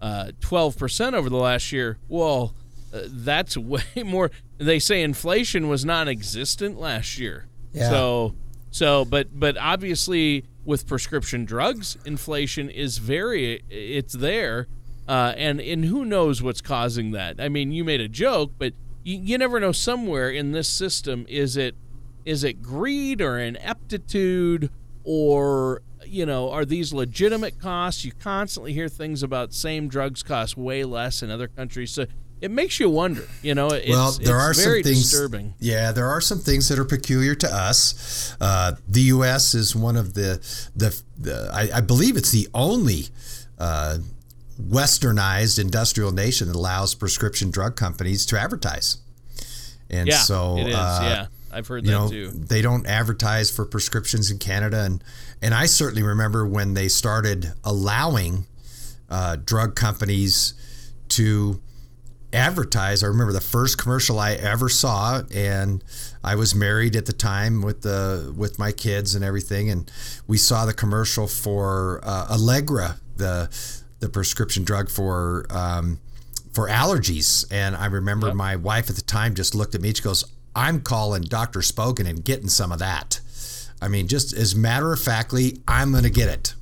uh, 0.00 0.32
twelve 0.40 0.76
uh, 0.76 0.80
percent 0.80 1.14
over 1.14 1.28
the 1.28 1.36
last 1.36 1.72
year. 1.72 1.98
Well, 2.08 2.54
uh, 2.92 3.00
that's 3.06 3.56
way 3.56 3.82
more. 4.04 4.30
They 4.58 4.78
say 4.78 5.02
inflation 5.02 5.68
was 5.68 5.84
non-existent 5.84 6.78
last 6.78 7.18
year. 7.18 7.46
Yeah. 7.72 7.90
So 7.90 8.34
so 8.70 9.04
but 9.04 9.38
but 9.38 9.56
obviously 9.56 10.44
with 10.64 10.86
prescription 10.86 11.44
drugs, 11.44 11.96
inflation 12.04 12.68
is 12.68 12.98
very 12.98 13.62
it's 13.70 14.14
there, 14.14 14.66
uh, 15.08 15.32
and 15.36 15.60
and 15.60 15.84
who 15.84 16.04
knows 16.04 16.42
what's 16.42 16.60
causing 16.60 17.12
that? 17.12 17.40
I 17.40 17.48
mean, 17.48 17.72
you 17.72 17.84
made 17.84 18.00
a 18.00 18.08
joke, 18.08 18.52
but 18.58 18.72
you, 19.06 19.18
you 19.22 19.38
never 19.38 19.60
know. 19.60 19.72
Somewhere 19.72 20.30
in 20.30 20.52
this 20.52 20.68
system, 20.68 21.24
is 21.28 21.56
it 21.56 21.76
is 22.24 22.42
it 22.42 22.60
greed 22.60 23.22
or 23.22 23.38
ineptitude 23.38 24.70
or 25.04 25.82
you 26.04 26.26
know 26.26 26.50
are 26.50 26.64
these 26.64 26.92
legitimate 26.92 27.60
costs? 27.60 28.04
You 28.04 28.12
constantly 28.12 28.72
hear 28.72 28.88
things 28.88 29.22
about 29.22 29.54
same 29.54 29.88
drugs 29.88 30.22
cost 30.22 30.56
way 30.56 30.82
less 30.82 31.22
in 31.22 31.30
other 31.30 31.46
countries, 31.46 31.92
so 31.92 32.06
it 32.40 32.50
makes 32.50 32.80
you 32.80 32.90
wonder. 32.90 33.26
You 33.42 33.54
know, 33.54 33.68
it's, 33.68 33.88
well, 33.88 34.12
there 34.12 34.38
are 34.38 34.52
very 34.52 34.82
some 34.82 34.92
things. 34.92 35.10
disturbing. 35.10 35.54
Yeah, 35.60 35.92
there 35.92 36.08
are 36.08 36.20
some 36.20 36.40
things 36.40 36.68
that 36.68 36.78
are 36.78 36.84
peculiar 36.84 37.36
to 37.36 37.48
us. 37.48 38.36
Uh, 38.40 38.72
the 38.88 39.02
U.S. 39.02 39.54
is 39.54 39.76
one 39.76 39.96
of 39.96 40.14
the 40.14 40.40
the, 40.74 41.00
the 41.16 41.48
I, 41.52 41.78
I, 41.78 41.80
believe 41.80 42.16
it's 42.16 42.32
the 42.32 42.48
only. 42.52 43.04
Uh, 43.58 43.98
westernized 44.60 45.58
industrial 45.58 46.12
nation 46.12 46.48
that 46.48 46.56
allows 46.56 46.94
prescription 46.94 47.50
drug 47.50 47.76
companies 47.76 48.24
to 48.26 48.40
advertise. 48.40 48.98
And 49.90 50.08
yeah, 50.08 50.18
so, 50.18 50.56
it 50.58 50.68
is. 50.68 50.74
Uh, 50.74 51.00
yeah, 51.02 51.26
I've 51.56 51.66
heard 51.68 51.84
you 51.84 51.90
that 51.90 51.98
know, 51.98 52.08
too. 52.08 52.28
They 52.28 52.62
don't 52.62 52.86
advertise 52.86 53.50
for 53.50 53.64
prescriptions 53.64 54.30
in 54.30 54.38
Canada, 54.38 54.82
and 54.82 55.02
and 55.40 55.54
I 55.54 55.66
certainly 55.66 56.02
remember 56.02 56.46
when 56.46 56.74
they 56.74 56.88
started 56.88 57.52
allowing 57.64 58.46
uh, 59.08 59.36
drug 59.36 59.76
companies 59.76 60.54
to 61.10 61.60
advertise. 62.32 63.04
I 63.04 63.06
remember 63.06 63.32
the 63.32 63.40
first 63.40 63.78
commercial 63.78 64.18
I 64.18 64.32
ever 64.32 64.68
saw, 64.68 65.22
and 65.32 65.84
I 66.24 66.34
was 66.34 66.54
married 66.54 66.96
at 66.96 67.06
the 67.06 67.12
time 67.12 67.62
with 67.62 67.82
the 67.82 68.34
with 68.36 68.58
my 68.58 68.72
kids 68.72 69.14
and 69.14 69.24
everything, 69.24 69.70
and 69.70 69.90
we 70.26 70.38
saw 70.38 70.66
the 70.66 70.74
commercial 70.74 71.28
for 71.28 72.00
uh, 72.02 72.26
Allegra, 72.30 72.96
the 73.16 73.48
the 74.00 74.08
prescription 74.08 74.64
drug 74.64 74.90
for 74.90 75.46
um, 75.50 76.00
for 76.52 76.68
allergies. 76.68 77.46
And 77.50 77.76
I 77.76 77.86
remember 77.86 78.28
yep. 78.28 78.36
my 78.36 78.56
wife 78.56 78.90
at 78.90 78.96
the 78.96 79.02
time 79.02 79.34
just 79.34 79.54
looked 79.54 79.74
at 79.74 79.80
me. 79.80 79.92
She 79.94 80.02
goes, 80.02 80.24
"I'm 80.54 80.80
calling 80.80 81.22
Doctor 81.22 81.62
Spoken 81.62 82.06
and 82.06 82.24
getting 82.24 82.48
some 82.48 82.72
of 82.72 82.78
that." 82.78 83.20
I 83.80 83.88
mean, 83.88 84.08
just 84.08 84.32
as 84.32 84.54
matter 84.54 84.92
of 84.92 85.00
factly, 85.00 85.60
I'm 85.68 85.92
going 85.92 86.04
to 86.04 86.10
get 86.10 86.28
it. 86.28 86.54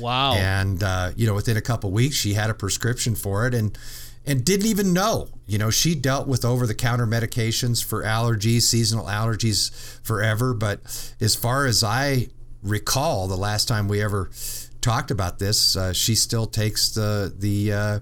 Wow. 0.00 0.34
And 0.34 0.82
uh, 0.82 1.12
you 1.16 1.26
know, 1.26 1.34
within 1.34 1.56
a 1.56 1.60
couple 1.60 1.90
weeks, 1.90 2.16
she 2.16 2.34
had 2.34 2.50
a 2.50 2.54
prescription 2.54 3.14
for 3.14 3.46
it, 3.46 3.54
and 3.54 3.76
and 4.26 4.44
didn't 4.44 4.66
even 4.66 4.92
know. 4.92 5.28
You 5.46 5.58
know, 5.58 5.70
she 5.70 5.94
dealt 5.94 6.26
with 6.26 6.44
over 6.44 6.66
the 6.66 6.74
counter 6.74 7.06
medications 7.06 7.84
for 7.84 8.02
allergies, 8.02 8.62
seasonal 8.62 9.06
allergies 9.06 9.72
forever. 10.02 10.54
But 10.54 10.80
as 11.20 11.36
far 11.36 11.66
as 11.66 11.84
I 11.84 12.28
recall, 12.62 13.28
the 13.28 13.36
last 13.36 13.68
time 13.68 13.88
we 13.88 14.02
ever 14.02 14.30
talked 14.84 15.10
about 15.10 15.38
this, 15.38 15.76
uh, 15.76 15.92
she 15.94 16.14
still 16.14 16.46
takes 16.46 16.90
the 16.90 17.34
the 17.36 17.72
uh, 17.72 18.00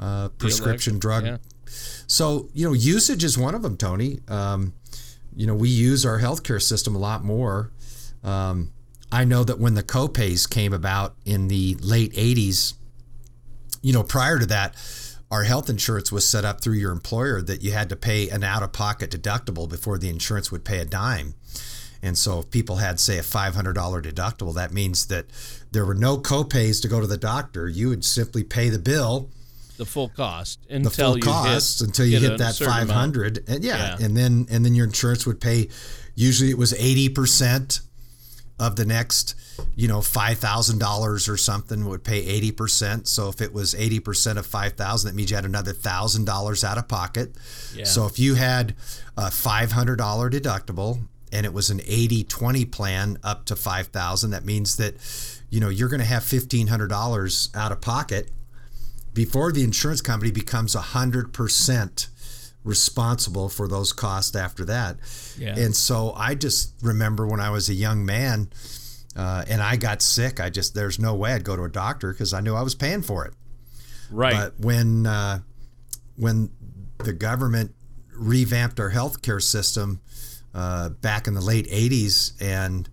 uh, 0.00 0.28
prescription 0.30 0.94
the 0.94 1.00
drug. 1.00 1.26
Yeah. 1.26 1.36
So 2.06 2.48
you 2.54 2.66
know, 2.66 2.72
usage 2.72 3.22
is 3.22 3.36
one 3.36 3.54
of 3.54 3.62
them, 3.62 3.76
Tony. 3.76 4.20
Um, 4.26 4.72
you 5.36 5.46
know, 5.46 5.54
we 5.54 5.68
use 5.68 6.06
our 6.06 6.18
healthcare 6.18 6.60
system 6.60 6.96
a 6.96 6.98
lot 6.98 7.22
more. 7.22 7.70
Um, 8.24 8.72
I 9.12 9.24
know 9.24 9.44
that 9.44 9.58
when 9.58 9.74
the 9.74 9.82
copays 9.82 10.48
came 10.48 10.72
about 10.72 11.14
in 11.26 11.48
the 11.48 11.76
late 11.80 12.14
'80s, 12.14 12.74
you 13.82 13.92
know, 13.92 14.02
prior 14.02 14.38
to 14.38 14.46
that, 14.46 14.74
our 15.30 15.44
health 15.44 15.68
insurance 15.68 16.10
was 16.10 16.26
set 16.26 16.44
up 16.44 16.62
through 16.62 16.76
your 16.76 16.90
employer 16.90 17.42
that 17.42 17.62
you 17.62 17.72
had 17.72 17.90
to 17.90 17.96
pay 17.96 18.30
an 18.30 18.42
out-of-pocket 18.42 19.10
deductible 19.10 19.68
before 19.68 19.98
the 19.98 20.08
insurance 20.08 20.50
would 20.50 20.64
pay 20.64 20.78
a 20.78 20.86
dime. 20.86 21.34
And 22.02 22.16
so 22.16 22.40
if 22.40 22.50
people 22.50 22.76
had, 22.76 23.00
say, 23.00 23.18
a 23.18 23.22
$500 23.22 23.74
deductible, 23.74 24.54
that 24.54 24.72
means 24.72 25.06
that 25.06 25.26
there 25.72 25.84
were 25.84 25.94
no 25.94 26.16
copays 26.18 26.80
to 26.82 26.88
go 26.88 27.00
to 27.00 27.06
the 27.06 27.16
doctor. 27.16 27.68
You 27.68 27.88
would 27.88 28.04
simply 28.04 28.44
pay 28.44 28.68
the 28.68 28.78
bill, 28.78 29.30
the 29.78 29.86
full 29.86 30.08
cost 30.08 30.60
until 30.68 30.90
the 30.90 30.96
full 30.96 31.16
you 31.16 31.22
cost 31.22 31.78
hit, 31.78 31.86
until 31.86 32.06
you 32.06 32.18
hit 32.18 32.38
that 32.38 32.56
500 32.56 33.44
and 33.48 33.62
yeah, 33.64 33.96
yeah, 33.96 34.04
and 34.04 34.16
then 34.16 34.46
and 34.50 34.64
then 34.64 34.74
your 34.74 34.86
insurance 34.86 35.24
would 35.24 35.40
pay 35.40 35.68
usually 36.16 36.50
it 36.50 36.58
was 36.58 36.72
80% 36.72 37.80
of 38.58 38.74
the 38.74 38.84
next 38.84 39.36
you 39.76 39.86
know 39.86 39.98
$5000 39.98 41.28
or 41.28 41.36
something 41.36 41.86
would 41.86 42.02
pay 42.02 42.40
80% 42.50 43.06
so 43.06 43.28
if 43.28 43.40
it 43.40 43.52
was 43.52 43.74
80% 43.74 44.36
of 44.36 44.46
5000 44.46 45.08
that 45.08 45.14
means 45.14 45.30
you 45.30 45.36
had 45.36 45.44
another 45.44 45.72
$1000 45.72 46.64
out 46.64 46.78
of 46.78 46.88
pocket. 46.88 47.36
Yeah. 47.72 47.84
so 47.84 48.06
if 48.06 48.18
you 48.18 48.34
had 48.34 48.74
a 49.16 49.26
$500 49.26 49.96
deductible 49.96 51.06
and 51.32 51.46
it 51.46 51.52
was 51.52 51.70
an 51.70 51.78
80-20 51.78 52.70
plan 52.70 53.18
up 53.22 53.44
to 53.46 53.56
5000 53.56 54.30
that 54.30 54.44
means 54.44 54.76
that 54.76 54.94
you 55.50 55.60
know 55.60 55.68
you're 55.68 55.88
going 55.88 56.00
to 56.00 56.06
have 56.06 56.22
$1500 56.22 57.56
out 57.56 57.72
of 57.72 57.80
pocket 57.80 58.30
before 59.14 59.52
the 59.52 59.64
insurance 59.64 60.00
company 60.00 60.30
becomes 60.30 60.74
100% 60.74 62.08
responsible 62.64 63.48
for 63.48 63.66
those 63.66 63.92
costs 63.92 64.36
after 64.36 64.64
that. 64.66 64.96
Yeah. 65.38 65.56
and 65.56 65.74
so 65.74 66.12
i 66.16 66.34
just 66.34 66.74
remember 66.82 67.26
when 67.26 67.40
i 67.40 67.50
was 67.50 67.68
a 67.68 67.74
young 67.74 68.04
man 68.04 68.50
uh, 69.16 69.44
and 69.48 69.62
i 69.62 69.76
got 69.76 70.02
sick 70.02 70.40
i 70.40 70.50
just 70.50 70.74
there's 70.74 70.98
no 70.98 71.14
way 71.14 71.32
i'd 71.32 71.44
go 71.44 71.56
to 71.56 71.62
a 71.62 71.68
doctor 71.68 72.12
because 72.12 72.32
i 72.34 72.40
knew 72.40 72.54
i 72.54 72.62
was 72.62 72.74
paying 72.74 73.02
for 73.02 73.24
it. 73.24 73.34
Right. 74.10 74.34
But 74.34 74.60
when 74.60 75.06
uh, 75.06 75.40
when 76.16 76.50
the 76.98 77.12
government 77.12 77.74
revamped 78.14 78.80
our 78.80 78.90
healthcare 78.90 79.42
system 79.42 80.00
uh, 80.54 80.88
back 80.88 81.26
in 81.26 81.34
the 81.34 81.40
late 81.40 81.66
80s 81.68 82.32
and 82.40 82.88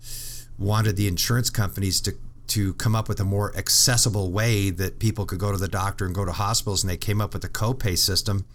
wanted 0.58 0.96
the 0.96 1.08
insurance 1.08 1.50
companies 1.50 2.02
to 2.02 2.14
to 2.48 2.76
come 2.76 2.96
up 2.96 3.10
with 3.10 3.20
a 3.20 3.24
more 3.24 3.56
accessible 3.58 4.32
way 4.32 4.70
that 4.70 5.00
people 5.00 5.26
could 5.26 5.40
go 5.40 5.52
to 5.52 5.58
the 5.58 5.68
doctor 5.68 6.06
and 6.06 6.14
go 6.14 6.24
to 6.24 6.32
hospitals 6.32 6.84
and 6.84 6.90
they 6.92 6.98
came 6.98 7.20
up 7.20 7.34
with 7.34 7.44
a 7.44 7.50
copay 7.50 7.98
system 7.98 8.46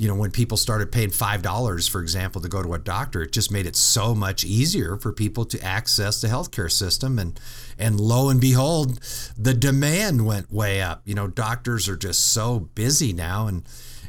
you 0.00 0.08
know 0.08 0.14
when 0.14 0.30
people 0.30 0.56
started 0.56 0.90
paying 0.90 1.10
five 1.10 1.42
dollars 1.42 1.86
for 1.86 2.00
example 2.00 2.40
to 2.40 2.48
go 2.48 2.62
to 2.62 2.72
a 2.72 2.78
doctor 2.78 3.22
it 3.22 3.32
just 3.32 3.52
made 3.52 3.66
it 3.66 3.76
so 3.76 4.14
much 4.14 4.44
easier 4.44 4.96
for 4.96 5.12
people 5.12 5.44
to 5.44 5.62
access 5.62 6.22
the 6.22 6.28
healthcare 6.28 6.72
system 6.72 7.18
and 7.18 7.38
and 7.78 8.00
lo 8.00 8.30
and 8.30 8.40
behold 8.40 8.98
the 9.36 9.52
demand 9.52 10.24
went 10.24 10.50
way 10.50 10.80
up 10.80 11.02
you 11.04 11.14
know 11.14 11.28
doctors 11.28 11.86
are 11.86 11.96
just 11.96 12.32
so 12.32 12.60
busy 12.74 13.12
now 13.12 13.46
and 13.46 13.62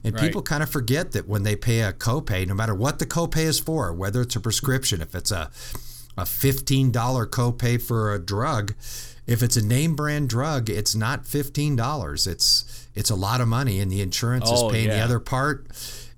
and 0.04 0.16
right. 0.16 0.24
people 0.24 0.42
kind 0.42 0.64
of 0.64 0.70
forget 0.70 1.12
that 1.12 1.28
when 1.28 1.44
they 1.44 1.56
pay 1.56 1.82
a 1.82 1.94
copay, 1.94 2.48
no 2.48 2.56
matter 2.56 2.74
what 2.74 2.98
the 2.98 3.06
copay 3.06 3.44
is 3.44 3.60
for, 3.60 3.94
whether 3.94 4.22
it's 4.22 4.36
a 4.36 4.40
prescription, 4.40 5.00
if 5.00 5.14
it's 5.14 5.30
a 5.30 5.52
a 6.18 6.24
$15 6.24 6.92
copay 6.92 7.82
for 7.82 8.14
a 8.14 8.20
drug, 8.20 8.74
if 9.26 9.42
it's 9.42 9.56
a 9.56 9.66
name 9.66 9.96
brand 9.96 10.28
drug, 10.28 10.70
it's 10.70 10.94
not 10.94 11.24
$15. 11.24 12.28
It's 12.28 12.81
it's 12.96 13.10
a 13.10 13.16
lot 13.16 13.42
of 13.42 13.48
money 13.48 13.80
and 13.80 13.92
the 13.92 14.02
insurance 14.02 14.46
oh, 14.48 14.68
is 14.68 14.72
paying 14.72 14.88
yeah. 14.88 14.98
the 14.98 15.02
other 15.02 15.20
part. 15.20 15.68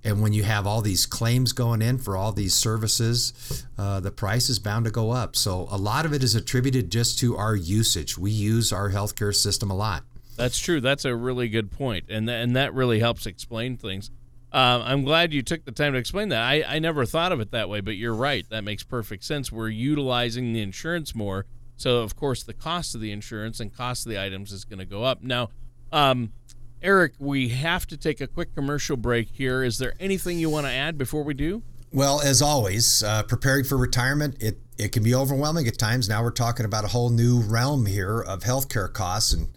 And 0.06 0.22
when 0.22 0.34
you 0.34 0.44
have 0.44 0.68
all 0.68 0.82
these 0.82 1.06
claims 1.06 1.54
going 1.54 1.82
in 1.82 1.98
for 1.98 2.18
all 2.18 2.34
these 2.34 2.54
services, 2.54 3.64
uh, 3.78 4.02
the 4.02 4.12
price 4.12 4.50
is 4.50 4.60
bound 4.60 4.84
to 4.86 4.92
go 4.92 5.12
up. 5.12 5.36
So 5.36 5.68
a 5.72 5.78
lot 5.78 6.06
of 6.06 6.14
it 6.14 6.22
is 6.24 6.36
attributed 6.36 6.92
just 6.92 7.20
to 7.20 7.38
our 7.38 7.56
usage. 7.56 8.18
We 8.18 8.32
use 8.32 8.74
our 8.74 8.90
healthcare 8.90 9.34
system 9.34 9.72
a 9.72 9.76
lot. 9.76 10.04
That's 10.36 10.58
true. 10.58 10.82
That's 10.82 11.06
a 11.06 11.16
really 11.16 11.48
good 11.48 11.72
point, 11.72 12.06
and 12.10 12.28
th- 12.28 12.44
and 12.44 12.56
that 12.56 12.74
really 12.74 13.00
helps 13.00 13.26
explain 13.26 13.78
things. 13.78 14.10
Uh, 14.52 14.82
I'm 14.84 15.04
glad 15.04 15.34
you 15.34 15.42
took 15.42 15.66
the 15.66 15.72
time 15.72 15.94
to 15.94 16.00
explain 16.00 16.30
that. 16.30 16.42
I, 16.42 16.64
I 16.68 16.80
never 16.80 17.06
thought 17.06 17.32
of 17.32 17.40
it 17.40 17.52
that 17.52 17.70
way, 17.70 17.82
but 17.82 17.96
you're 17.96 18.14
right. 18.14 18.46
That 18.50 18.64
makes 18.64 18.84
perfect 18.84 19.24
sense. 19.24 19.52
We're 19.52 19.70
utilizing 19.70 20.54
the 20.54 20.62
insurance 20.62 21.16
more, 21.16 21.46
so 21.76 22.02
of 22.02 22.16
course 22.16 22.44
the 22.44 22.54
cost 22.54 22.96
of 22.96 23.02
the 23.02 23.12
insurance 23.12 23.60
and 23.60 23.76
cost 23.76 24.06
of 24.06 24.12
the 24.12 24.22
items 24.22 24.52
is 24.52 24.66
going 24.66 24.80
to 24.80 24.86
go 24.86 25.04
up. 25.04 25.22
Now, 25.22 25.50
um, 25.92 26.34
Eric, 26.84 27.14
we 27.18 27.48
have 27.48 27.88
to 27.88 27.98
take 27.98 28.20
a 28.20 28.28
quick 28.28 28.54
commercial 28.54 28.98
break 28.98 29.30
here. 29.30 29.64
Is 29.64 29.78
there 29.78 29.94
anything 30.02 30.38
you 30.38 30.50
want 30.50 30.66
to 30.66 30.72
add 30.72 30.98
before 30.98 31.24
we 31.24 31.34
do? 31.34 31.64
Well, 31.94 32.20
as 32.20 32.42
always, 32.42 33.04
uh, 33.04 33.24
preparing 33.24 33.64
for 33.64 33.78
retirement, 33.78 34.36
it, 34.42 34.58
it 34.78 34.92
can 34.92 35.04
be 35.04 35.16
overwhelming 35.16 35.66
at 35.68 35.78
times. 35.78 36.10
Now 36.10 36.24
we're 36.24 36.32
talking 36.32 36.66
about 36.66 36.84
a 36.84 36.90
whole 36.90 37.10
new 37.10 37.40
realm 37.40 37.86
here 37.86 38.20
of 38.20 38.42
healthcare 38.42 38.92
costs 38.92 39.34
and 39.34 39.48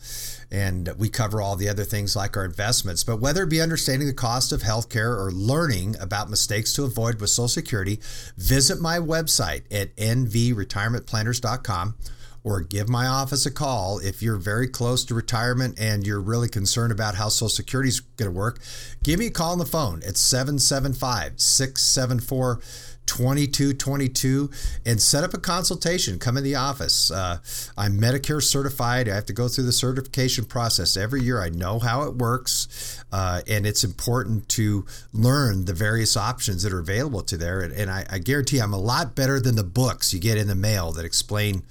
and 0.48 0.90
we 0.96 1.08
cover 1.08 1.42
all 1.42 1.56
the 1.56 1.68
other 1.68 1.82
things 1.82 2.14
like 2.14 2.36
our 2.36 2.44
investments. 2.44 3.02
But 3.02 3.20
whether 3.20 3.42
it 3.42 3.50
be 3.50 3.60
understanding 3.60 4.06
the 4.06 4.14
cost 4.14 4.52
of 4.52 4.62
healthcare 4.62 5.18
or 5.18 5.32
learning 5.32 5.96
about 6.00 6.30
mistakes 6.30 6.72
to 6.74 6.84
avoid 6.84 7.20
with 7.20 7.30
Social 7.30 7.48
Security, 7.48 7.98
visit 8.36 8.80
my 8.80 8.98
website 8.98 9.62
at 9.72 9.96
nvretirementplanners.com 9.96 11.96
or 12.46 12.60
give 12.60 12.88
my 12.88 13.08
office 13.08 13.44
a 13.44 13.50
call 13.50 13.98
if 13.98 14.22
you're 14.22 14.36
very 14.36 14.68
close 14.68 15.04
to 15.04 15.12
retirement 15.12 15.74
and 15.80 16.06
you're 16.06 16.20
really 16.20 16.48
concerned 16.48 16.92
about 16.92 17.16
how 17.16 17.28
Social 17.28 17.48
Security 17.48 17.88
is 17.88 17.98
going 17.98 18.30
to 18.30 18.38
work. 18.38 18.60
Give 19.02 19.18
me 19.18 19.26
a 19.26 19.30
call 19.32 19.50
on 19.50 19.58
the 19.58 19.66
phone 19.66 20.00
at 20.06 20.16
775 20.16 21.40
674 21.40 22.60
2222 23.06 24.50
and 24.84 25.00
set 25.00 25.24
up 25.24 25.34
a 25.34 25.38
consultation. 25.38 26.18
Come 26.18 26.36
in 26.36 26.44
the 26.44 26.54
office. 26.54 27.10
Uh, 27.10 27.38
I'm 27.76 27.98
Medicare 27.98 28.42
certified. 28.42 29.08
I 29.08 29.14
have 29.14 29.26
to 29.26 29.32
go 29.32 29.48
through 29.48 29.64
the 29.64 29.72
certification 29.72 30.44
process 30.44 30.96
every 30.96 31.22
year. 31.22 31.40
I 31.40 31.48
know 31.48 31.78
how 31.78 32.02
it 32.02 32.16
works, 32.16 33.04
uh, 33.12 33.42
and 33.48 33.66
it's 33.66 33.84
important 33.84 34.48
to 34.50 34.84
learn 35.12 35.64
the 35.64 35.72
various 35.72 36.16
options 36.16 36.62
that 36.62 36.72
are 36.72 36.80
available 36.80 37.22
to 37.22 37.36
there. 37.36 37.60
And, 37.60 37.72
and 37.72 37.90
I, 37.90 38.04
I, 38.10 38.18
guarantee 38.18 38.58
I'm 38.58 38.72
a 38.72 38.78
lot 38.78 39.14
better 39.14 39.40
than 39.40 39.54
the 39.54 39.64
books 39.64 40.12
you 40.12 40.20
get 40.20 40.36
in 40.36 40.48
the 40.48 40.54
mail 40.54 40.92
that 40.92 41.04
explain 41.04 41.62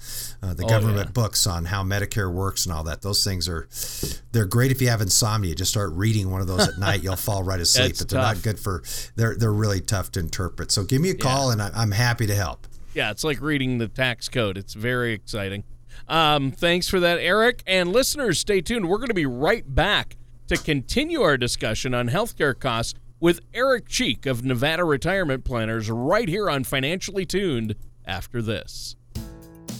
uh, 0.42 0.54
the 0.54 0.64
oh, 0.64 0.68
government 0.68 1.08
yeah. 1.08 1.12
books 1.12 1.46
on 1.46 1.66
how 1.66 1.82
Medicare 1.82 2.32
works 2.32 2.66
and 2.66 2.74
all 2.74 2.84
that. 2.84 3.02
Those 3.02 3.22
things 3.22 3.48
are 3.48 3.68
they're 4.32 4.46
great 4.46 4.70
if 4.70 4.80
you 4.80 4.88
have 4.88 5.00
insomnia. 5.00 5.54
Just 5.54 5.70
start 5.70 5.92
reading 5.92 6.30
one 6.30 6.40
of 6.40 6.46
those 6.46 6.68
at 6.68 6.78
night, 6.78 7.02
you'll 7.02 7.16
fall 7.16 7.42
right 7.42 7.60
asleep. 7.60 7.96
but 7.98 8.08
they're 8.08 8.20
tough. 8.20 8.36
not 8.36 8.42
good 8.42 8.58
for. 8.58 8.82
They're 9.14 9.36
they're 9.36 9.52
really 9.52 9.80
tough 9.80 10.12
to 10.12 10.20
interpret. 10.20 10.70
So 10.70 10.84
give 10.84 11.00
me 11.00 11.10
a 11.10 11.14
call, 11.28 11.46
yeah. 11.48 11.66
and 11.66 11.76
I'm 11.76 11.90
happy 11.90 12.26
to 12.26 12.34
help. 12.34 12.66
Yeah, 12.94 13.10
it's 13.10 13.24
like 13.24 13.40
reading 13.40 13.78
the 13.78 13.88
tax 13.88 14.28
code. 14.28 14.56
It's 14.56 14.74
very 14.74 15.12
exciting. 15.12 15.64
Um, 16.08 16.50
thanks 16.50 16.88
for 16.88 17.00
that, 17.00 17.18
Eric. 17.18 17.62
And 17.66 17.92
listeners, 17.92 18.38
stay 18.38 18.60
tuned. 18.60 18.88
We're 18.88 18.98
going 18.98 19.08
to 19.08 19.14
be 19.14 19.26
right 19.26 19.64
back 19.74 20.16
to 20.48 20.56
continue 20.56 21.22
our 21.22 21.36
discussion 21.36 21.94
on 21.94 22.08
healthcare 22.08 22.58
costs 22.58 22.94
with 23.18 23.40
Eric 23.52 23.88
Cheek 23.88 24.26
of 24.26 24.44
Nevada 24.44 24.84
Retirement 24.84 25.44
Planners 25.44 25.90
right 25.90 26.28
here 26.28 26.48
on 26.48 26.64
Financially 26.64 27.26
Tuned 27.26 27.74
after 28.06 28.40
this. 28.40 28.96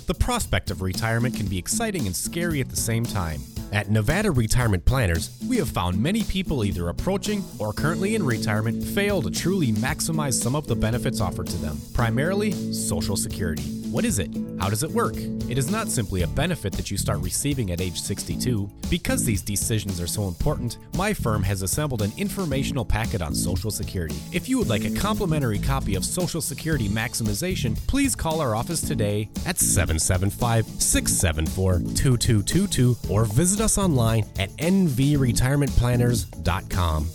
The 0.07 0.15
prospect 0.15 0.71
of 0.71 0.83
retirement 0.83 1.35
can 1.35 1.47
be 1.47 1.59
exciting 1.59 2.07
and 2.07 2.15
scary 2.15 2.61
at 2.61 2.69
the 2.69 2.77
same 2.77 3.05
time. 3.05 3.41
At 3.73 3.91
Nevada 3.91 4.31
Retirement 4.31 4.85
Planners, 4.85 5.37
we 5.49 5.57
have 5.57 5.69
found 5.69 6.01
many 6.01 6.23
people 6.23 6.65
either 6.65 6.89
approaching 6.91 7.43
or 7.59 7.73
currently 7.73 8.15
in 8.15 8.25
retirement 8.25 8.85
fail 8.85 9.21
to 9.23 9.31
truly 9.33 9.73
maximize 9.73 10.35
some 10.35 10.55
of 10.55 10.69
the 10.69 10.77
benefits 10.77 11.21
offered 11.21 11.49
to 11.49 11.57
them, 11.57 11.81
primarily 11.93 12.53
Social 12.73 13.17
Security. 13.17 13.77
What 13.91 14.05
is 14.05 14.19
it? 14.19 14.31
How 14.61 14.69
does 14.69 14.83
it 14.83 14.91
work? 14.91 15.17
It 15.17 15.59
is 15.59 15.71
not 15.71 15.89
simply 15.89 16.23
a 16.23 16.27
benefit 16.27 16.73
that 16.75 16.91
you 16.91 16.99
start 16.99 17.21
receiving 17.21 17.71
at 17.71 17.81
age 17.81 18.01
62. 18.01 18.69
Because 18.91 19.25
these 19.25 19.43
decisions 19.43 20.01
are 20.01 20.07
so 20.07 20.29
important, 20.29 20.79
my 20.97 21.15
firm 21.15 21.43
has 21.45 21.63
assembled 21.63 22.03
an 22.03 22.13
informational 22.17 22.85
packet 22.85 23.23
on 23.23 23.35
Social 23.35 23.71
Security. 23.71 24.17
If 24.33 24.49
you 24.49 24.59
would 24.59 24.69
like 24.69 24.85
a 24.85 24.95
complimentary 24.95 25.59
copy 25.59 25.95
of 25.95 26.05
Social 26.05 26.41
Security 26.41 26.89
Maximization, 26.89 27.77
please 27.87 28.15
call 28.15 28.41
our 28.41 28.55
office 28.55 28.81
today 28.81 29.29
at 29.47 29.59
775 29.99 30.67
674 30.81 31.79
2222 31.95 32.97
or 33.11 33.25
visit 33.25 33.61
us 33.61 33.79
online 33.79 34.25
at 34.39 34.51
nvretirementplanners.com. 34.57 37.09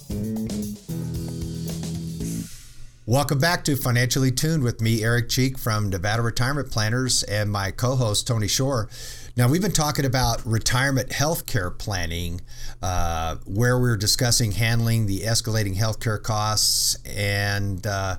Welcome 3.08 3.40
back 3.40 3.64
to 3.66 3.76
Financially 3.76 4.32
Tuned 4.32 4.64
with 4.64 4.80
me, 4.80 5.04
Eric 5.04 5.28
Cheek 5.28 5.58
from 5.58 5.90
Nevada 5.90 6.22
Retirement 6.22 6.72
Planners, 6.72 7.24
and 7.24 7.52
my 7.52 7.72
co 7.72 7.96
host, 7.96 8.28
Tony 8.28 8.48
Shore. 8.48 8.88
Now, 9.36 9.50
we've 9.50 9.62
been 9.62 9.72
talking 9.72 10.06
about 10.06 10.46
retirement 10.46 11.10
healthcare 11.10 11.78
planning, 11.78 12.42
uh, 12.82 13.38
where 13.46 13.80
we're 13.80 13.98
discussing 13.98 14.52
handling 14.52 15.08
the 15.08 15.22
escalating 15.22 15.76
healthcare 15.76 16.22
costs 16.22 16.96
and 17.06 17.86
uh, 17.88 18.18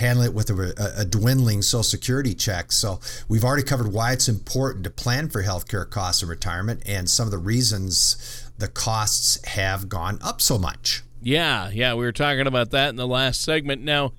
handle 0.00 0.24
it 0.24 0.34
with 0.34 0.50
a, 0.50 0.94
a, 0.98 1.04
dwindling 1.04 1.62
Social 1.62 1.82
Security 1.82 2.34
check. 2.34 2.72
So, 2.72 3.00
we've 3.28 3.44
already 3.44 3.62
covered 3.62 3.92
why 3.92 4.12
it's 4.12 4.28
important 4.28 4.84
to 4.84 4.90
plan 4.90 5.28
for 5.28 5.42
healthcare 5.42 5.88
costs 5.88 6.22
in 6.22 6.28
retirement 6.28 6.82
and 6.86 7.08
some 7.08 7.26
of 7.26 7.30
the 7.30 7.38
reasons 7.38 8.50
the 8.58 8.68
costs 8.68 9.42
have 9.46 9.88
gone 9.88 10.18
up 10.22 10.40
so 10.40 10.58
much. 10.58 11.02
Yeah, 11.22 11.70
yeah, 11.70 11.94
we 11.94 12.04
were 12.04 12.12
talking 12.12 12.46
about 12.46 12.70
that 12.70 12.88
in 12.88 12.96
the 12.96 13.06
last 13.06 13.42
segment. 13.42 13.82
Now, 13.82 14.12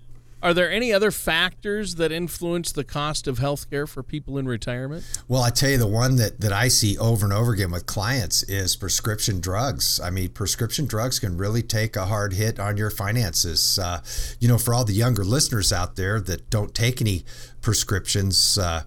are 0.44 0.54
there 0.54 0.72
any 0.72 0.92
other 0.92 1.12
factors 1.12 1.96
that 1.96 2.12
influence 2.12 2.72
the 2.72 2.84
cost 2.84 3.28
of 3.28 3.40
health 3.40 3.70
care 3.70 3.86
for 3.86 4.02
people 4.02 4.38
in 4.38 4.48
retirement? 4.48 5.04
Well, 5.28 5.44
I 5.44 5.50
tell 5.50 5.70
you, 5.70 5.78
the 5.78 5.88
one 5.88 6.16
that, 6.16 6.42
that 6.42 6.52
I 6.52 6.68
see 6.68 6.98
over 6.98 7.26
and 7.26 7.34
over 7.34 7.54
again 7.54 7.72
with 7.72 7.86
clients 7.86 8.44
is 8.44 8.76
prescription 8.76 9.40
drugs. 9.40 10.00
I 10.00 10.10
mean, 10.10 10.30
prescription 10.30 10.86
drugs 10.86 11.20
can 11.20 11.38
really 11.38 11.62
take 11.62 11.96
a 11.96 12.06
hard 12.06 12.34
hit 12.34 12.60
on 12.60 12.78
your 12.78 12.90
finances. 12.90 13.78
Uh, 13.78 14.02
you 14.40 14.48
know, 14.48 14.58
for 14.58 14.74
all 14.74 14.86
the 14.86 14.94
younger 14.94 15.24
listeners 15.24 15.72
out 15.72 15.96
there 15.96 16.20
that 16.22 16.50
don't 16.50 16.74
take 16.74 17.02
any 17.02 17.24
prescriptions, 17.62 18.58
uh, 18.58 18.84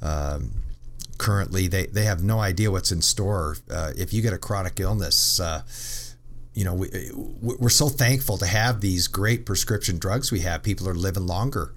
um, 0.00 0.52
currently 1.18 1.66
they, 1.68 1.86
they 1.86 2.04
have 2.04 2.22
no 2.22 2.40
idea 2.40 2.70
what's 2.70 2.92
in 2.92 3.02
store. 3.02 3.56
Uh, 3.70 3.92
if 3.96 4.12
you 4.12 4.22
get 4.22 4.32
a 4.32 4.38
chronic 4.38 4.80
illness, 4.80 5.38
uh, 5.38 5.62
you 6.54 6.64
know, 6.64 6.74
we, 6.74 6.88
we're 7.42 7.68
so 7.68 7.88
thankful 7.88 8.38
to 8.38 8.46
have 8.46 8.80
these 8.80 9.08
great 9.08 9.44
prescription 9.44 9.98
drugs 9.98 10.30
we 10.30 10.40
have. 10.40 10.62
People 10.62 10.88
are 10.88 10.94
living 10.94 11.26
longer 11.26 11.74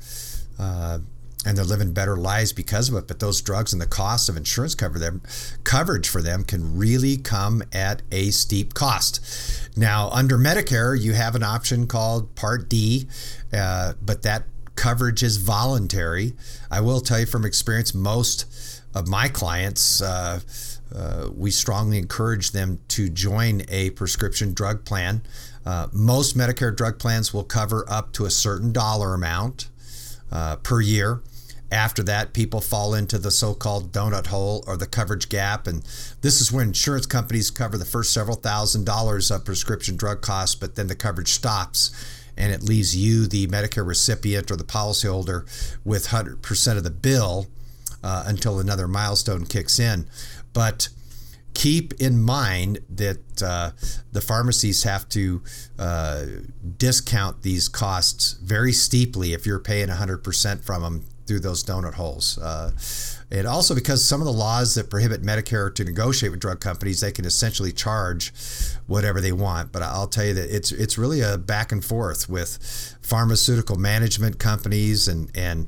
uh, 0.60 1.00
and 1.46 1.58
they're 1.58 1.66
living 1.66 1.94
better 1.94 2.16
lives 2.16 2.54
because 2.54 2.90
of 2.90 2.96
it. 2.96 3.08
But 3.08 3.20
those 3.20 3.42
drugs 3.42 3.74
and 3.74 3.82
the 3.82 3.88
cost 3.88 4.30
of 4.30 4.38
insurance 4.38 4.76
cover 4.76 5.00
them, 5.00 5.22
coverage 5.64 6.08
for 6.08 6.22
them 6.22 6.44
can 6.44 6.78
really 6.78 7.18
come 7.18 7.64
at 7.74 8.04
a 8.12 8.30
steep 8.30 8.74
cost. 8.76 9.20
Now, 9.76 10.10
under 10.12 10.38
Medicare, 10.38 11.00
you 11.00 11.14
have 11.14 11.36
an 11.36 11.44
option 11.44 11.88
called 11.88 12.36
Part 12.36 12.70
D, 12.70 13.08
uh, 13.52 13.94
but 14.02 14.22
that 14.24 14.44
coverage 14.76 15.24
is 15.24 15.38
voluntary. 15.38 16.34
I 16.70 16.82
will 16.82 17.02
tell 17.02 17.20
you 17.20 17.26
from 17.26 17.46
experience, 17.46 17.94
most 17.96 18.46
of 18.94 19.08
my 19.08 19.28
clients, 19.28 20.02
uh, 20.02 20.40
uh, 20.94 21.30
we 21.36 21.52
strongly 21.52 21.98
encourage 21.98 22.52
them 22.52 22.80
to 22.90 23.10
join 23.10 23.62
a 23.70 23.90
prescription 23.92 24.54
drug 24.54 24.86
plan. 24.86 25.22
Uh, 25.66 25.88
most 25.92 26.38
Medicare 26.38 26.76
drug 26.76 26.98
plans 26.98 27.34
will 27.34 27.44
cover 27.44 27.86
up 27.90 28.14
to 28.14 28.26
a 28.26 28.30
certain 28.30 28.72
dollar 28.72 29.14
amount 29.14 29.70
uh, 30.32 30.56
per 30.58 30.82
year. 30.82 31.22
After 31.70 32.02
that, 32.04 32.32
people 32.32 32.62
fall 32.62 32.94
into 32.94 33.18
the 33.18 33.32
so 33.32 33.54
called 33.54 33.92
donut 33.92 34.28
hole 34.28 34.64
or 34.66 34.78
the 34.78 34.88
coverage 34.88 35.28
gap. 35.28 35.68
And 35.68 35.84
this 36.22 36.40
is 36.40 36.52
when 36.52 36.70
insurance 36.70 37.06
companies 37.06 37.52
cover 37.52 37.78
the 37.78 37.84
first 37.84 38.14
several 38.14 38.38
thousand 38.38 38.86
dollars 38.86 39.30
of 39.30 39.44
prescription 39.44 39.98
drug 39.98 40.22
costs, 40.22 40.56
but 40.56 40.76
then 40.76 40.88
the 40.88 40.96
coverage 40.96 41.32
stops 41.32 41.92
and 42.38 42.54
it 42.54 42.62
leaves 42.64 42.96
you, 42.96 43.28
the 43.28 43.48
Medicare 43.48 43.86
recipient 43.86 44.52
or 44.52 44.56
the 44.56 44.64
policyholder, 44.64 45.44
with 45.84 46.10
100% 46.10 46.78
of 46.78 46.84
the 46.84 46.92
bill 46.92 47.48
uh, 48.04 48.24
until 48.28 48.60
another 48.60 48.88
milestone 48.88 49.46
kicks 49.46 49.80
in. 49.80 50.08
But 50.58 50.90
keep 51.54 51.94
in 52.02 52.20
mind 52.20 52.80
that 52.90 53.44
uh, 53.44 53.72
the 54.12 54.22
pharmacies 54.22 54.82
have 54.82 55.08
to 55.10 55.44
uh, 55.78 56.26
discount 56.80 57.44
these 57.44 57.68
costs 57.68 58.34
very 58.42 58.74
steeply 58.74 59.34
if 59.34 59.46
you're 59.46 59.60
paying 59.60 59.90
100% 59.90 60.64
from 60.64 60.82
them 60.82 61.06
through 61.28 61.42
those 61.42 61.64
donut 61.64 61.94
holes. 61.94 62.40
Uh, 62.40 62.72
and 63.30 63.46
also 63.46 63.76
because 63.76 64.04
some 64.04 64.20
of 64.20 64.26
the 64.26 64.34
laws 64.34 64.74
that 64.74 64.90
prohibit 64.90 65.22
Medicare 65.22 65.72
to 65.76 65.84
negotiate 65.84 66.32
with 66.32 66.40
drug 66.40 66.60
companies, 66.60 67.02
they 67.02 67.12
can 67.12 67.26
essentially 67.26 67.72
charge 67.72 68.34
whatever 68.88 69.22
they 69.22 69.32
want. 69.32 69.72
But 69.72 69.84
I'll 69.84 70.08
tell 70.08 70.26
you 70.26 70.34
that 70.34 70.56
it's 70.56 70.72
it's 70.72 70.98
really 70.98 71.22
a 71.22 71.38
back 71.38 71.72
and 71.72 71.86
forth 71.86 72.28
with 72.28 72.98
pharmaceutical 73.04 73.76
management 73.76 74.40
companies 74.40 75.08
and 75.08 75.30
and 75.36 75.68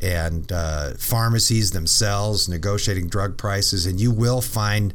and 0.00 0.50
uh, 0.52 0.94
pharmacies 0.94 1.72
themselves 1.72 2.48
negotiating 2.48 3.08
drug 3.08 3.36
prices, 3.36 3.86
and 3.86 4.00
you 4.00 4.10
will 4.10 4.40
find 4.40 4.94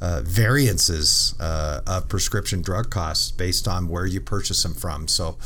uh, 0.00 0.22
variances 0.24 1.34
uh, 1.40 1.80
of 1.86 2.08
prescription 2.08 2.62
drug 2.62 2.90
costs 2.90 3.30
based 3.30 3.68
on 3.68 3.88
where 3.88 4.06
you 4.06 4.20
purchase 4.20 4.62
them 4.62 4.74
from. 4.74 5.08
So. 5.08 5.38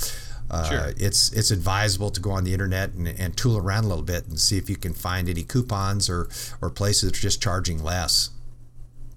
Uh, 0.51 0.69
sure. 0.69 0.93
It's 0.99 1.33
it's 1.33 1.51
advisable 1.51 2.11
to 2.11 2.21
go 2.21 2.31
on 2.31 2.45
the 2.45 2.53
internet 2.53 2.93
and, 2.93 3.09
and 3.09 3.35
tool 3.35 3.57
around 3.57 3.85
a 3.85 3.89
little 3.89 4.05
bit 4.05 4.27
and 4.27 4.39
see 4.39 4.59
if 4.59 4.69
you 4.69 4.77
can 4.77 4.93
find 4.93 5.27
any 5.27 5.43
coupons 5.43 6.11
or 6.11 6.29
or 6.61 6.69
places 6.69 7.11
that 7.11 7.19
are 7.19 7.23
just 7.23 7.43
charging 7.43 7.83
less. 7.83 8.29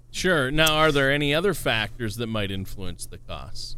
Sure. 0.09 0.49
Now, 0.49 0.75
are 0.75 0.91
there 0.91 1.11
any 1.11 1.33
other 1.33 1.53
factors 1.53 2.15
that 2.15 2.27
might 2.27 2.49
influence 2.49 3.05
the 3.05 3.17
costs? 3.17 3.75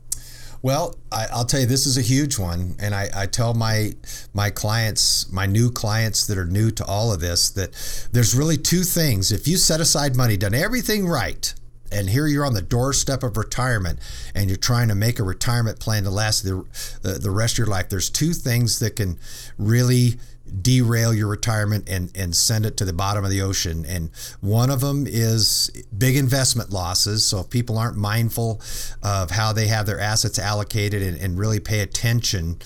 Well, 0.61 0.95
I, 1.11 1.27
will 1.33 1.45
tell 1.45 1.61
you 1.61 1.65
this 1.65 1.85
is 1.85 1.97
a 1.97 2.01
huge 2.01 2.37
one, 2.37 2.75
and 2.79 2.93
I, 2.93 3.09
I, 3.15 3.25
tell 3.27 3.53
my 3.53 3.93
my 4.33 4.49
clients, 4.49 5.31
my 5.31 5.45
new 5.45 5.71
clients 5.71 6.27
that 6.27 6.37
are 6.37 6.45
new 6.45 6.69
to 6.71 6.85
all 6.85 7.13
of 7.13 7.21
this, 7.21 7.49
that 7.51 7.71
there's 8.11 8.35
really 8.35 8.57
two 8.57 8.83
things. 8.83 9.31
If 9.31 9.47
you 9.47 9.55
set 9.55 9.79
aside 9.79 10.17
money, 10.17 10.35
done 10.35 10.53
everything 10.53 11.07
right, 11.07 11.53
and 11.93 12.09
here 12.09 12.27
you're 12.27 12.45
on 12.45 12.55
the 12.55 12.61
doorstep 12.61 13.23
of 13.23 13.37
retirement, 13.37 13.99
and 14.35 14.49
you're 14.49 14.57
trying 14.57 14.89
to 14.89 14.95
make 14.95 15.17
a 15.17 15.23
retirement 15.23 15.79
plan 15.79 16.03
to 16.03 16.09
last 16.09 16.43
the 16.43 16.65
the, 17.03 17.13
the 17.13 17.31
rest 17.31 17.53
of 17.53 17.59
your 17.59 17.67
life, 17.67 17.87
there's 17.87 18.09
two 18.09 18.33
things 18.33 18.79
that 18.79 18.97
can 18.97 19.17
really 19.57 20.15
derail 20.61 21.13
your 21.13 21.27
retirement 21.27 21.87
and, 21.89 22.11
and 22.15 22.35
send 22.35 22.65
it 22.65 22.77
to 22.77 22.85
the 22.85 22.93
bottom 22.93 23.23
of 23.23 23.29
the 23.29 23.41
ocean. 23.41 23.85
And 23.85 24.11
one 24.41 24.69
of 24.69 24.81
them 24.81 25.05
is 25.07 25.69
big 25.95 26.15
investment 26.15 26.71
losses. 26.71 27.25
So 27.25 27.39
if 27.39 27.49
people 27.49 27.77
aren't 27.77 27.97
mindful 27.97 28.61
of 29.03 29.31
how 29.31 29.53
they 29.53 29.67
have 29.67 29.85
their 29.85 29.99
assets 29.99 30.39
allocated 30.39 31.01
and, 31.01 31.17
and 31.19 31.37
really 31.37 31.59
pay 31.59 31.81
attention 31.81 32.59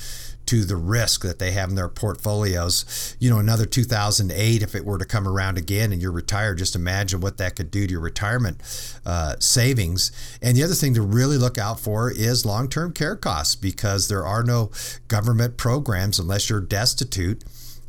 to 0.45 0.65
the 0.65 0.75
risk 0.75 1.23
that 1.23 1.39
they 1.39 1.51
have 1.51 1.69
in 1.69 1.75
their 1.75 1.89
portfolios. 1.89 3.15
You 3.19 3.29
know, 3.29 3.39
another 3.39 3.65
2008, 3.65 4.61
if 4.61 4.75
it 4.75 4.85
were 4.85 4.97
to 4.97 5.05
come 5.05 5.27
around 5.27 5.57
again 5.57 5.91
and 5.91 6.01
you're 6.01 6.11
retired, 6.11 6.57
just 6.57 6.75
imagine 6.75 7.21
what 7.21 7.37
that 7.37 7.55
could 7.55 7.71
do 7.71 7.87
to 7.87 7.91
your 7.91 8.01
retirement 8.01 8.61
uh, 9.05 9.35
savings. 9.39 10.11
And 10.41 10.57
the 10.57 10.63
other 10.63 10.73
thing 10.73 10.93
to 10.95 11.01
really 11.01 11.37
look 11.37 11.57
out 11.57 11.79
for 11.79 12.11
is 12.11 12.45
long 12.45 12.69
term 12.69 12.93
care 12.93 13.15
costs 13.15 13.55
because 13.55 14.07
there 14.07 14.25
are 14.25 14.43
no 14.43 14.71
government 15.07 15.57
programs 15.57 16.19
unless 16.19 16.49
you're 16.49 16.61
destitute 16.61 17.43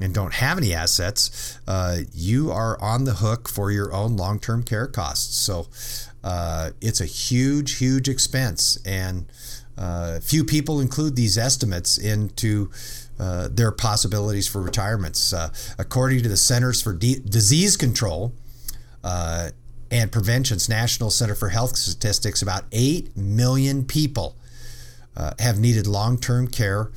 and 0.05 0.13
don't 0.13 0.35
have 0.35 0.59
any 0.59 0.75
assets, 0.75 1.59
uh, 1.67 2.01
you 2.13 2.53
are 2.53 2.79
on 2.81 3.05
the 3.05 3.15
hook 3.15 3.49
for 3.49 3.71
your 3.71 3.91
own 3.93 4.19
long 4.19 4.39
term 4.39 4.63
care 4.63 4.87
costs. 4.87 5.35
So 5.35 5.69
uh, 6.23 6.71
it's 6.83 7.01
a 7.01 7.07
huge, 7.07 7.79
huge 7.79 8.07
expense. 8.07 8.77
And 8.85 9.25
uh, 9.79 10.21
few 10.21 10.45
people 10.45 10.79
include 10.79 11.17
these 11.17 11.39
estimates 11.39 11.97
into 11.97 12.71
uh, 13.19 13.49
their 13.51 13.73
possibilities 13.73 14.47
for 14.47 14.61
retirements. 14.61 15.33
Uh, 15.33 15.49
according 15.79 16.23
to 16.23 16.29
the 16.29 16.37
Centers 16.37 16.83
for 16.83 16.93
D- 16.93 17.23
Disease 17.25 17.79
Control 17.79 18.35
uh, 19.03 19.51
and 19.91 20.13
Prevention's 20.13 20.69
National 20.69 21.09
Center 21.09 21.35
for 21.35 21.49
Health 21.49 21.77
Statistics, 21.77 22.43
about 22.43 22.65
8 22.73 23.17
million 23.17 23.87
people 23.87 24.37
have 25.39 25.59
needed 25.61 25.87
long 25.87 26.19
term 26.19 26.49
care 26.49 26.91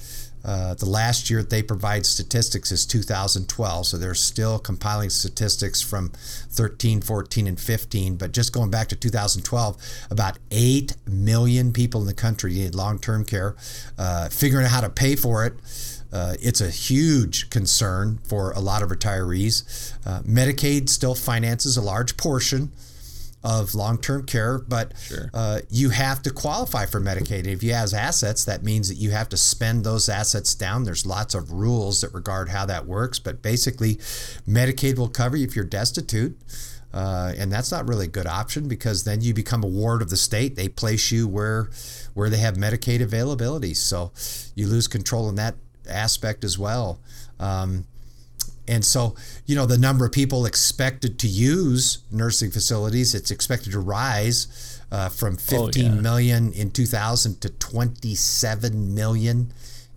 uh, 0.43 0.73
the 0.76 0.86
last 0.86 1.30
year 1.30 1.43
they 1.43 1.62
provide 1.62 2.06
statistics 2.06 2.71
is 2.71 2.86
2012, 2.86 3.86
so 3.86 3.97
they're 3.97 4.15
still 4.15 4.60
compiling 4.60 5.10
statistics 5.10 5.82
from 5.82 6.10
13, 6.10 7.02
14, 7.02 7.47
and 7.47 7.60
15. 7.60 8.15
But 8.15 8.32
just 8.32 8.54
going 8.54 8.69
back 8.69 8.88
to 8.89 8.95
2012, 8.95 9.78
about 10.10 10.38
8 10.52 10.95
million 11.06 11.73
people 11.73 12.02
in 12.02 12.08
the 12.08 12.13
country 12.13 12.54
need 12.54 12.76
long 12.76 13.00
term 13.00 13.26
care. 13.26 13.56
Uh, 13.97 14.30
figuring 14.30 14.65
out 14.65 14.71
how 14.71 14.82
to 14.82 14.89
pay 14.89 15.15
for 15.15 15.45
it. 15.45 15.54
Uh, 16.12 16.36
it's 16.39 16.62
a 16.62 16.69
huge 16.69 17.50
concern 17.50 18.19
for 18.23 18.52
a 18.52 18.60
lot 18.60 18.82
of 18.82 18.89
retirees. 18.89 19.93
Uh, 20.06 20.21
Medicaid 20.21 20.88
still 20.88 21.15
finances 21.15 21.76
a 21.76 21.82
large 21.82 22.15
portion 22.15 22.71
of 23.48 23.74
long-term 23.74 24.26
care, 24.26 24.60
but 24.60 24.92
sure. 25.00 25.30
uh, 25.34 25.62
you 25.70 25.90
have 25.90 26.22
to 26.22 26.30
qualify 26.30 26.86
for 26.86 27.00
Medicaid. 27.00 27.48
If 27.48 27.64
you 27.64 27.72
have 27.72 27.94
assets, 27.94 28.44
that 28.44 28.62
means 28.62 28.90
that 28.90 28.96
you 28.96 29.12
have 29.12 29.30
to 29.30 29.38
spend 29.38 29.86
those 29.86 30.10
assets 30.10 30.54
down. 30.54 30.84
There's 30.84 31.06
lots 31.06 31.34
of 31.34 31.54
rules 31.54 32.02
that 32.02 32.14
regard 32.14 32.50
how 32.50 32.66
that 32.66 32.86
works, 32.86 33.20
but 33.20 33.42
basically, 33.42 33.96
Medicaid 34.46 34.98
will 34.98 35.08
cover 35.08 35.38
you 35.38 35.48
if 35.48 35.56
you're 35.56 35.64
destitute. 35.64 36.38
Uh, 36.94 37.32
and 37.38 37.50
that's 37.50 37.72
not 37.72 37.88
really 37.88 38.06
a 38.06 38.10
good 38.10 38.28
option 38.28 38.68
because 38.68 39.06
then 39.06 39.22
you 39.22 39.34
become 39.34 39.64
a 39.64 39.68
ward 39.68 40.02
of 40.02 40.10
the 40.10 40.18
state. 40.18 40.58
They 40.58 40.68
place 40.68 41.10
you 41.12 41.26
where 41.26 41.70
where 42.16 42.30
they 42.30 42.38
have 42.38 42.56
Medicaid 42.56 43.02
availability, 43.02 43.74
so 43.74 44.12
you 44.56 44.68
lose 44.68 44.88
control 44.90 45.30
in 45.30 45.36
that 45.36 45.56
aspect 45.88 46.44
as 46.44 46.58
well. 46.58 47.00
Um, 47.40 47.86
and 48.68 48.84
so, 48.84 49.16
you 49.46 49.56
know, 49.56 49.66
the 49.66 49.78
number 49.78 50.06
of 50.06 50.12
people 50.12 50.46
expected 50.46 51.18
to 51.20 51.28
use 51.28 52.00
nursing 52.12 52.52
facilities, 52.52 53.16
it's 53.16 53.32
expected 53.32 53.72
to 53.72 53.80
rise 53.80 54.82
uh, 54.92 55.10
from 55.10 55.38
15 55.38 55.60
oh, 55.60 55.96
yeah. 55.96 56.02
million 56.02 56.54
in 56.54 56.72
2000 56.72 57.42
to 57.42 57.50
27 57.50 58.94
million 58.94 59.54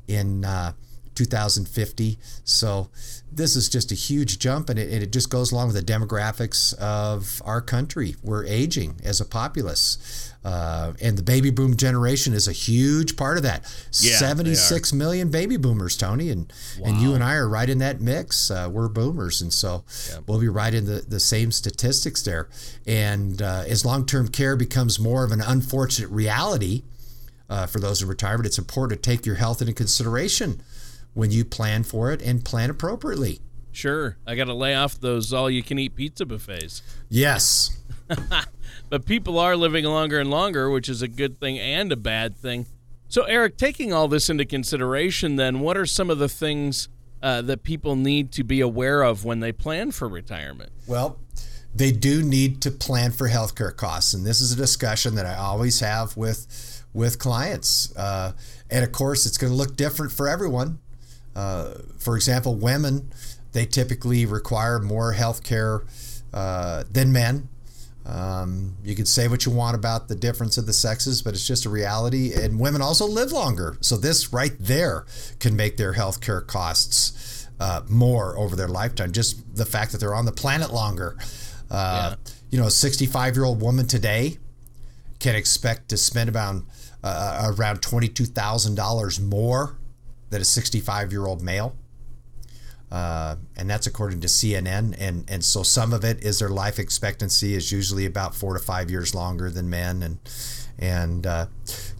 in 0.06 0.44
uh, 0.44 0.72
2050. 1.14 2.18
So 2.44 2.88
this 3.32 3.56
is 3.56 3.68
just 3.68 3.92
a 3.92 3.94
huge 3.94 4.38
jump, 4.38 4.68
and 4.68 4.78
it, 4.78 5.02
it, 5.02 5.12
just 5.12 5.30
goes 5.30 5.52
along 5.52 5.72
with 5.72 5.76
the 5.76 5.92
demographics 5.92 6.74
of 6.78 7.42
our 7.44 7.60
country. 7.60 8.16
We're 8.22 8.44
aging 8.44 9.00
as 9.04 9.20
a 9.20 9.24
populace. 9.24 10.29
Uh, 10.42 10.94
and 11.02 11.18
the 11.18 11.22
baby 11.22 11.50
boom 11.50 11.76
generation 11.76 12.32
is 12.32 12.48
a 12.48 12.52
huge 12.52 13.16
part 13.16 13.36
of 13.36 13.42
that. 13.42 13.62
Yeah, 14.00 14.16
76 14.16 14.92
million 14.94 15.30
baby 15.30 15.58
boomers, 15.58 15.96
Tony, 15.96 16.30
and 16.30 16.50
wow. 16.78 16.88
and 16.88 17.00
you 17.00 17.14
and 17.14 17.22
I 17.22 17.34
are 17.34 17.48
right 17.48 17.68
in 17.68 17.78
that 17.78 18.00
mix. 18.00 18.50
Uh, 18.50 18.68
we're 18.72 18.88
boomers, 18.88 19.42
and 19.42 19.52
so 19.52 19.84
yep. 20.10 20.22
we'll 20.26 20.40
be 20.40 20.48
right 20.48 20.72
in 20.72 20.86
the, 20.86 21.04
the 21.06 21.20
same 21.20 21.52
statistics 21.52 22.22
there. 22.22 22.48
And 22.86 23.42
uh, 23.42 23.64
as 23.68 23.84
long 23.84 24.06
term 24.06 24.28
care 24.28 24.56
becomes 24.56 24.98
more 24.98 25.24
of 25.24 25.32
an 25.32 25.42
unfortunate 25.42 26.08
reality 26.08 26.84
uh, 27.50 27.66
for 27.66 27.78
those 27.78 28.00
in 28.00 28.08
retirement, 28.08 28.46
it's 28.46 28.58
important 28.58 29.02
to 29.02 29.10
take 29.10 29.26
your 29.26 29.36
health 29.36 29.60
into 29.60 29.74
consideration 29.74 30.62
when 31.12 31.30
you 31.30 31.44
plan 31.44 31.82
for 31.82 32.12
it 32.12 32.22
and 32.22 32.46
plan 32.46 32.70
appropriately. 32.70 33.40
Sure, 33.72 34.16
I 34.26 34.36
got 34.36 34.44
to 34.44 34.54
lay 34.54 34.74
off 34.74 34.98
those 34.98 35.34
all 35.34 35.50
you 35.50 35.62
can 35.62 35.78
eat 35.78 35.94
pizza 35.96 36.24
buffets. 36.24 36.82
Yes. 37.10 37.76
but 38.88 39.04
people 39.06 39.38
are 39.38 39.56
living 39.56 39.84
longer 39.84 40.18
and 40.18 40.30
longer, 40.30 40.70
which 40.70 40.88
is 40.88 41.02
a 41.02 41.08
good 41.08 41.38
thing 41.40 41.58
and 41.58 41.92
a 41.92 41.96
bad 41.96 42.36
thing. 42.36 42.66
So, 43.08 43.24
Eric, 43.24 43.56
taking 43.56 43.92
all 43.92 44.08
this 44.08 44.30
into 44.30 44.44
consideration, 44.44 45.36
then, 45.36 45.60
what 45.60 45.76
are 45.76 45.86
some 45.86 46.10
of 46.10 46.18
the 46.18 46.28
things 46.28 46.88
uh, 47.22 47.42
that 47.42 47.62
people 47.62 47.96
need 47.96 48.32
to 48.32 48.44
be 48.44 48.60
aware 48.60 49.02
of 49.02 49.24
when 49.24 49.40
they 49.40 49.52
plan 49.52 49.90
for 49.90 50.08
retirement? 50.08 50.70
Well, 50.86 51.18
they 51.74 51.92
do 51.92 52.22
need 52.22 52.60
to 52.62 52.70
plan 52.70 53.12
for 53.12 53.28
healthcare 53.28 53.76
costs, 53.76 54.14
and 54.14 54.24
this 54.24 54.40
is 54.40 54.52
a 54.52 54.56
discussion 54.56 55.14
that 55.16 55.26
I 55.26 55.34
always 55.34 55.80
have 55.80 56.16
with 56.16 56.84
with 56.92 57.18
clients. 57.18 57.94
Uh, 57.96 58.32
and 58.70 58.84
of 58.84 58.92
course, 58.92 59.26
it's 59.26 59.38
going 59.38 59.52
to 59.52 59.56
look 59.56 59.76
different 59.76 60.12
for 60.12 60.28
everyone. 60.28 60.80
Uh, 61.36 61.74
for 61.98 62.16
example, 62.16 62.56
women 62.56 63.10
they 63.52 63.66
typically 63.66 64.26
require 64.26 64.78
more 64.78 65.14
healthcare 65.14 65.84
uh, 66.32 66.84
than 66.90 67.12
men. 67.12 67.48
Um, 68.10 68.76
you 68.82 68.96
can 68.96 69.06
say 69.06 69.28
what 69.28 69.46
you 69.46 69.52
want 69.52 69.76
about 69.76 70.08
the 70.08 70.16
difference 70.16 70.58
of 70.58 70.66
the 70.66 70.72
sexes, 70.72 71.22
but 71.22 71.32
it's 71.32 71.46
just 71.46 71.64
a 71.64 71.70
reality. 71.70 72.32
And 72.34 72.58
women 72.58 72.82
also 72.82 73.06
live 73.06 73.30
longer. 73.30 73.76
So, 73.80 73.96
this 73.96 74.32
right 74.32 74.54
there 74.58 75.06
can 75.38 75.54
make 75.54 75.76
their 75.76 75.92
health 75.92 76.20
care 76.20 76.40
costs 76.40 77.46
uh, 77.60 77.82
more 77.88 78.36
over 78.36 78.56
their 78.56 78.68
lifetime. 78.68 79.12
Just 79.12 79.56
the 79.56 79.66
fact 79.66 79.92
that 79.92 79.98
they're 79.98 80.14
on 80.14 80.24
the 80.24 80.32
planet 80.32 80.72
longer. 80.72 81.16
Uh, 81.70 82.16
yeah. 82.16 82.32
You 82.50 82.58
know, 82.58 82.66
a 82.66 82.70
65 82.70 83.36
year 83.36 83.44
old 83.44 83.60
woman 83.60 83.86
today 83.86 84.38
can 85.20 85.36
expect 85.36 85.88
to 85.90 85.96
spend 85.96 86.28
about 86.28 86.62
uh, 87.04 87.52
around 87.56 87.80
$22,000 87.80 89.20
more 89.20 89.76
than 90.30 90.40
a 90.40 90.44
65 90.44 91.12
year 91.12 91.26
old 91.26 91.42
male. 91.42 91.76
Uh, 92.90 93.36
and 93.56 93.70
that's 93.70 93.86
according 93.86 94.20
to 94.20 94.26
CNN. 94.26 94.96
And 94.98 95.24
and 95.28 95.44
so 95.44 95.62
some 95.62 95.92
of 95.92 96.04
it 96.04 96.24
is 96.24 96.40
their 96.40 96.48
life 96.48 96.78
expectancy 96.78 97.54
is 97.54 97.70
usually 97.70 98.06
about 98.06 98.34
four 98.34 98.54
to 98.54 98.60
five 98.60 98.90
years 98.90 99.14
longer 99.14 99.50
than 99.50 99.70
men. 99.70 100.02
And 100.02 100.18
and 100.80 101.26
uh, 101.26 101.46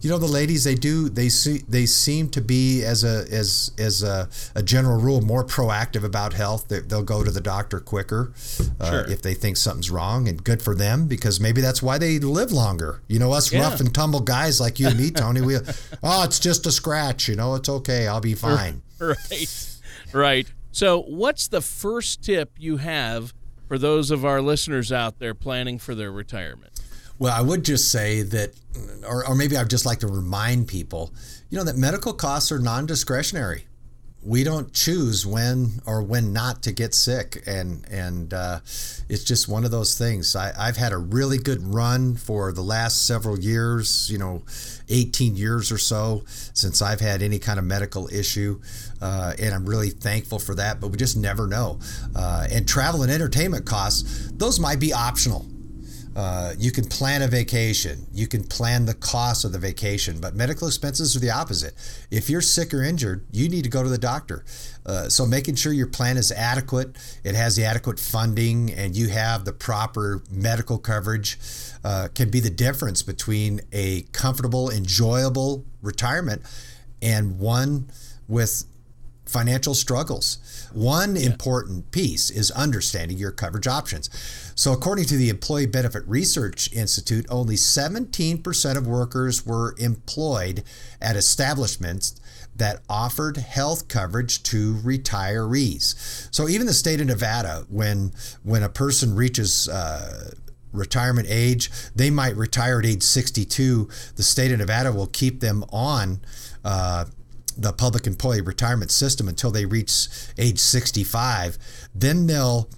you 0.01 0.09
know 0.09 0.17
the 0.17 0.27
ladies 0.27 0.65
they 0.65 0.75
do 0.75 1.11
they 1.11 1.29
see 1.29 1.59
they 1.69 1.85
seem 1.85 2.31
to 2.31 2.41
be 2.41 2.83
as 2.83 3.05
a 3.05 3.27
as 3.31 3.73
as 3.79 4.03
a, 4.03 4.29
a 4.55 4.63
general 4.63 4.99
rule 4.99 5.21
more 5.21 5.45
proactive 5.45 6.03
about 6.03 6.33
health. 6.33 6.69
They, 6.69 6.81
will 6.81 7.03
go 7.03 7.23
to 7.23 7.31
the 7.31 7.43
doctor 7.43 7.79
quicker 7.79 8.33
uh, 8.81 8.91
sure. 8.91 9.11
if 9.11 9.21
they 9.21 9.35
think 9.35 9.59
something's 9.59 9.91
wrong, 9.91 10.29
and 10.29 10.43
good 10.43 10.63
for 10.63 10.75
them 10.75 11.07
because 11.07 11.41
maybe 11.41 11.61
that's 11.61 11.83
why 11.83 11.99
they 11.99 12.19
live 12.19 12.53
longer. 12.53 13.03
You 13.07 13.19
know 13.19 13.33
us 13.33 13.53
yeah. 13.53 13.61
rough 13.61 13.81
and 13.81 13.95
tumble 13.95 14.21
guys 14.21 14.61
like 14.61 14.81
you 14.81 14.89
and 14.89 14.99
me, 14.99 15.11
Tony. 15.11 15.43
We 15.43 15.57
oh 16.03 16.25
it's 16.25 16.41
just 16.41 16.67
a 16.67 16.73
scratch. 16.73 17.29
You 17.29 17.37
know 17.37 17.55
it's 17.55 17.69
okay. 17.69 18.09
I'll 18.09 18.21
be 18.21 18.35
fine. 18.35 18.83
Right. 19.01 19.79
Right. 20.13 20.47
So, 20.73 21.03
what's 21.03 21.49
the 21.49 21.61
first 21.61 22.23
tip 22.23 22.53
you 22.59 22.77
have 22.79 23.35
for 23.67 23.79
those 23.79 24.11
of 24.11 24.25
our 24.25 24.41
listeners 24.41 24.93
out 24.93 25.19
there 25.19 25.35
planning 25.35 25.79
for 25.79 25.95
their 25.95 26.13
retirement? 26.13 26.81
Well, 27.19 27.35
I 27.37 27.43
would 27.43 27.65
just 27.65 27.91
say 27.93 28.23
that, 28.23 28.55
or, 29.07 29.29
or 29.29 29.35
maybe 29.35 29.57
I'd 29.57 29.69
just 29.69 29.85
like 29.85 30.01
to 30.01 30.07
remind 30.07 30.69
people, 30.69 31.13
you 31.51 31.59
know, 31.59 31.65
that 31.65 31.77
medical 31.77 32.15
costs 32.15 32.51
are 32.51 32.59
non 32.59 32.87
discretionary 32.87 33.67
we 34.23 34.45
don't 34.45 34.73
choose 34.75 35.25
when 35.25 35.81
or 35.87 36.03
when 36.03 36.33
not 36.33 36.63
to 36.65 36.73
get 36.73 36.95
sick. 36.95 37.43
And 37.47 37.87
and 37.91 38.35
uh, 38.35 38.61
it's 39.09 39.25
just 39.25 39.49
one 39.49 39.65
of 39.65 39.71
those 39.71 39.97
things. 39.97 40.37
I, 40.37 40.53
i've 40.59 40.77
had 40.77 40.93
a 40.93 40.99
really 40.99 41.39
good 41.39 41.63
run 41.63 42.17
for 42.17 42.53
the 42.53 42.63
last 42.63 43.07
several 43.07 43.39
years 43.39 44.11
you 44.11 44.19
know 44.19 44.43
18 44.89 45.37
years 45.37 45.73
or 45.73 45.79
so 45.79 46.23
since 46.27 46.83
i've 46.83 47.01
had 47.01 47.23
any 47.23 47.39
kind 47.39 47.59
of 47.59 47.65
medical 47.65 48.09
issue. 48.09 48.61
Uh, 49.01 49.33
and 49.39 49.55
i'm 49.55 49.67
really 49.67 49.91
thankful 49.91 50.39
for 50.39 50.55
that 50.55 50.81
but 50.81 50.89
we 50.89 50.97
just 50.97 51.17
never 51.17 51.47
know. 51.47 51.79
Uh, 52.15 52.47
and 52.51 52.69
travel 52.69 53.03
and 53.03 53.11
entertainment 53.11 53.65
costs 53.65 54.31
those 54.33 54.61
might 54.61 54.81
be 54.81 54.93
optional 54.93 55.47
uh, 56.17 56.55
you 56.59 56.73
can 56.73 56.85
plan 56.85 57.23
a 57.23 57.29
vacation. 57.29 58.07
You 58.13 58.27
can 58.27 58.45
plan 58.45 58.85
the 58.85 58.95
cost 58.95 59.45
of 59.45 59.53
the 59.53 59.59
vacation, 59.59 60.21
but 60.21 60.35
medical 60.35 60.67
expenses 60.67 61.15
are 61.17 61.21
the 61.21 61.31
opposite. 61.31 61.75
If 62.11 62.29
you're 62.29 62.41
sick 62.41 62.75
or 62.75 62.83
injured, 62.83 63.25
you 63.31 63.49
need 63.49 63.65
to 63.65 63.71
go 63.71 63.83
to 63.83 63.89
the 63.89 63.99
doctor. 63.99 64.45
Uh, 64.85 65.09
so 65.09 65.25
making 65.25 65.55
sure 65.55 65.73
your 65.73 65.87
plan 65.87 66.17
is 66.17 66.33
adequate, 66.33 66.97
it 67.23 67.35
has 67.35 67.55
the 67.55 67.65
adequate 67.65 68.01
funding, 68.01 68.73
and 68.73 68.97
you 68.97 69.09
have 69.09 69.45
the 69.45 69.53
proper 69.53 70.23
medical 70.31 70.79
coverage 70.79 71.39
uh, 71.85 72.09
can 72.15 72.31
be 72.31 72.41
the 72.41 72.51
difference 72.51 73.03
between 73.03 73.61
a 73.73 74.03
comfortable, 74.13 74.71
enjoyable 74.71 75.65
retirement 75.83 76.43
and 77.03 77.39
one 77.39 77.89
with 78.29 78.65
financial 79.31 79.75
struggles. 79.75 80.69
One 80.73 81.17
yeah. 81.17 81.27
important 81.27 81.91
piece 81.93 82.31
is 82.31 82.51
understanding 82.51 83.17
your 83.17 83.31
coverage 83.31 83.67
options. 83.67 84.11
So, 84.55 84.73
according 84.73 85.07
to 85.07 85.17
the 85.17 85.29
Employee 85.29 85.67
Benefit 85.67 86.03
Research 86.07 86.73
Institute, 86.73 87.27
only 87.31 87.55
17% 87.55 88.77
of 88.77 88.87
workers 88.87 89.47
were 89.47 89.75
employed 89.79 90.65
at 91.01 91.17
establishments 91.17 92.21
that 92.57 92.81
offered 92.89 93.39
health 93.39 93.89
coverage 93.89 94.43
to 94.45 94.75
retirees. 94.75 96.29
So, 96.35 96.49
even 96.49 96.67
the 96.67 96.75
state 96.75 97.01
of 97.01 97.07
Nevada, 97.07 97.65
when 97.69 98.13
when 98.43 98.63
a 98.63 98.69
person 98.69 99.15
reaches 99.15 99.69
uh, 99.69 100.33
retirement 100.73 101.29
age, 101.31 101.71
they 101.95 102.11
might 102.11 102.37
retire 102.37 102.81
at 102.81 102.87
age 102.87 103.03
62. 103.03 103.89
The 104.17 104.23
state 104.23 104.53
of 104.53 104.59
Nevada 104.59 104.93
will 104.93 105.07
keep 105.07 105.41
them 105.41 105.65
on. 105.71 106.21
Uh, 106.65 107.07
the 107.61 107.73
public 107.73 108.07
employee 108.07 108.41
retirement 108.41 108.91
system 108.91 109.29
until 109.29 109.51
they 109.51 109.67
reach 109.67 110.09
age 110.39 110.59
65 110.59 111.59
then 111.95 112.27
they'll 112.27 112.69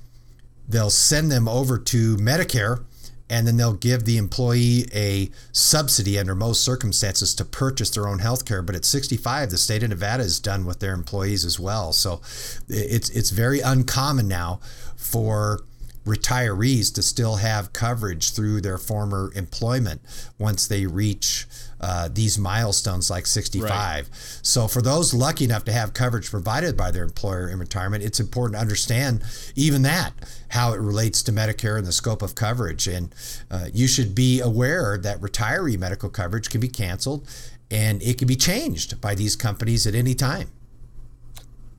they'll 0.68 0.90
send 0.90 1.30
them 1.30 1.48
over 1.48 1.78
to 1.78 2.16
medicare 2.16 2.84
and 3.32 3.46
then 3.46 3.56
they'll 3.56 3.72
give 3.72 4.04
the 4.04 4.18
employee 4.18 4.84
a 4.94 5.30
subsidy 5.52 6.18
under 6.18 6.34
most 6.34 6.62
circumstances 6.62 7.34
to 7.34 7.46
purchase 7.46 7.88
their 7.88 8.06
own 8.06 8.18
health 8.18 8.44
care 8.44 8.60
but 8.60 8.74
at 8.74 8.84
65 8.84 9.48
the 9.50 9.56
state 9.56 9.82
of 9.82 9.88
nevada 9.88 10.22
is 10.22 10.38
done 10.38 10.66
with 10.66 10.80
their 10.80 10.92
employees 10.92 11.44
as 11.44 11.58
well. 11.58 11.92
So 11.92 12.20
it's 12.68 13.08
it's 13.10 13.30
very 13.30 13.60
uncommon 13.60 14.28
now 14.28 14.60
for 14.96 15.60
retirees 16.04 16.92
to 16.94 17.02
still 17.02 17.36
have 17.36 17.72
coverage 17.72 18.32
through 18.32 18.60
their 18.60 18.76
former 18.76 19.32
employment 19.34 20.02
once 20.38 20.66
they 20.66 20.84
reach 20.84 21.46
uh, 21.82 22.08
these 22.12 22.38
milestones 22.38 23.10
like 23.10 23.26
65. 23.26 23.68
Right. 23.70 24.04
So, 24.42 24.68
for 24.68 24.80
those 24.80 25.12
lucky 25.12 25.44
enough 25.44 25.64
to 25.64 25.72
have 25.72 25.94
coverage 25.94 26.30
provided 26.30 26.76
by 26.76 26.90
their 26.90 27.02
employer 27.02 27.48
in 27.48 27.58
retirement, 27.58 28.04
it's 28.04 28.20
important 28.20 28.56
to 28.56 28.60
understand 28.60 29.22
even 29.56 29.82
that, 29.82 30.12
how 30.48 30.72
it 30.72 30.80
relates 30.80 31.22
to 31.24 31.32
Medicare 31.32 31.76
and 31.76 31.86
the 31.86 31.92
scope 31.92 32.22
of 32.22 32.34
coverage. 32.34 32.86
And 32.86 33.14
uh, 33.50 33.66
you 33.72 33.88
should 33.88 34.14
be 34.14 34.40
aware 34.40 34.96
that 34.98 35.20
retiree 35.20 35.78
medical 35.78 36.08
coverage 36.08 36.50
can 36.50 36.60
be 36.60 36.68
canceled 36.68 37.28
and 37.70 38.02
it 38.02 38.18
can 38.18 38.28
be 38.28 38.36
changed 38.36 39.00
by 39.00 39.14
these 39.14 39.34
companies 39.34 39.86
at 39.86 39.94
any 39.94 40.14
time. 40.14 40.48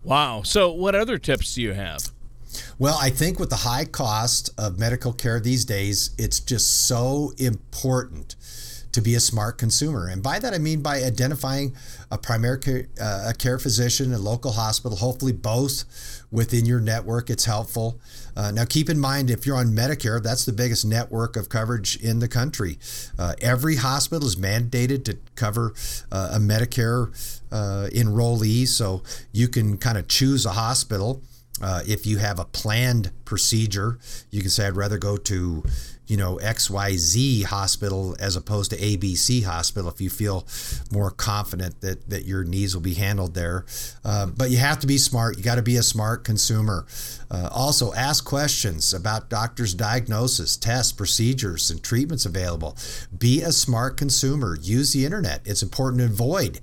Wow. 0.03 0.41
So, 0.43 0.71
what 0.71 0.95
other 0.95 1.17
tips 1.17 1.55
do 1.55 1.61
you 1.61 1.73
have? 1.73 2.11
Well, 2.77 2.97
I 3.01 3.09
think 3.09 3.39
with 3.39 3.49
the 3.49 3.57
high 3.57 3.85
cost 3.85 4.49
of 4.57 4.77
medical 4.77 5.13
care 5.13 5.39
these 5.39 5.65
days, 5.65 6.11
it's 6.17 6.39
just 6.39 6.87
so 6.87 7.33
important 7.37 8.35
to 8.93 9.01
be 9.01 9.15
a 9.15 9.19
smart 9.19 9.58
consumer. 9.58 10.08
And 10.08 10.23
by 10.23 10.39
that, 10.39 10.53
I 10.53 10.60
mean 10.60 10.82
by 10.82 11.03
identifying 11.03 11.75
a 12.12 12.17
primary 12.17 12.60
care, 12.60 12.88
uh, 13.01 13.25
a 13.29 13.34
care 13.34 13.60
physician, 13.60 14.13
a 14.13 14.19
local 14.19 14.53
hospital, 14.53 14.97
hopefully 14.97 15.34
both 15.34 15.84
within 16.32 16.65
your 16.65 16.79
network. 16.79 17.29
It's 17.29 17.45
helpful. 17.45 17.99
Uh, 18.36 18.51
now, 18.51 18.65
keep 18.65 18.89
in 18.89 18.99
mind 18.99 19.29
if 19.29 19.45
you're 19.45 19.58
on 19.58 19.67
Medicare, 19.67 20.21
that's 20.21 20.45
the 20.45 20.53
biggest 20.53 20.86
network 20.86 21.36
of 21.36 21.49
coverage 21.49 21.95
in 21.97 22.19
the 22.19 22.27
country. 22.27 22.77
Uh, 23.17 23.34
every 23.41 23.75
hospital 23.75 24.27
is 24.27 24.36
mandated 24.36 25.06
to 25.06 25.17
cover 25.36 25.73
uh, 26.12 26.32
a 26.34 26.39
Medicare 26.39 27.10
uh, 27.51 27.89
enrollee, 27.93 28.67
so 28.67 29.03
you 29.32 29.47
can 29.47 29.77
kind 29.77 29.97
of 29.97 30.08
choose 30.08 30.45
a 30.45 30.51
hospital. 30.51 31.21
Uh, 31.62 31.82
if 31.88 32.08
you 32.08 32.17
have 32.17 32.39
a 32.39 32.45
planned 32.45 33.12
procedure, 33.25 33.99
you 34.32 34.41
can 34.41 34.49
say, 34.49 34.65
I'd 34.65 34.75
rather 34.75 34.97
go 34.97 35.17
to 35.17 35.63
you 36.07 36.17
know 36.17 36.37
XYZ 36.37 37.45
hospital 37.45 38.15
as 38.19 38.35
opposed 38.35 38.71
to 38.71 38.77
ABC 38.77 39.43
hospital 39.43 39.89
if 39.89 40.01
you 40.01 40.09
feel 40.09 40.45
more 40.91 41.11
confident 41.11 41.81
that 41.81 42.09
that 42.09 42.25
your 42.25 42.43
needs 42.43 42.75
will 42.75 42.81
be 42.81 42.95
handled 42.95 43.33
there. 43.33 43.65
Uh, 44.03 44.27
but 44.27 44.49
you 44.49 44.57
have 44.57 44.79
to 44.79 44.87
be 44.87 44.97
smart. 44.97 45.37
You 45.37 45.43
got 45.43 45.55
to 45.55 45.61
be 45.61 45.77
a 45.77 45.83
smart 45.83 46.23
consumer. 46.23 46.85
Uh, 47.31 47.49
also, 47.51 47.93
ask 47.93 48.25
questions 48.25 48.93
about 48.93 49.29
doctors' 49.29 49.73
diagnosis, 49.73 50.57
tests, 50.57 50.91
procedures, 50.91 51.71
and 51.71 51.81
treatments 51.81 52.25
available. 52.25 52.77
Be 53.17 53.41
a 53.41 53.51
smart 53.51 53.97
consumer. 53.97 54.57
Use 54.61 54.93
the 54.93 55.05
internet. 55.05 55.41
It's 55.45 55.63
important 55.63 55.99
to 56.01 56.05
avoid 56.05 56.59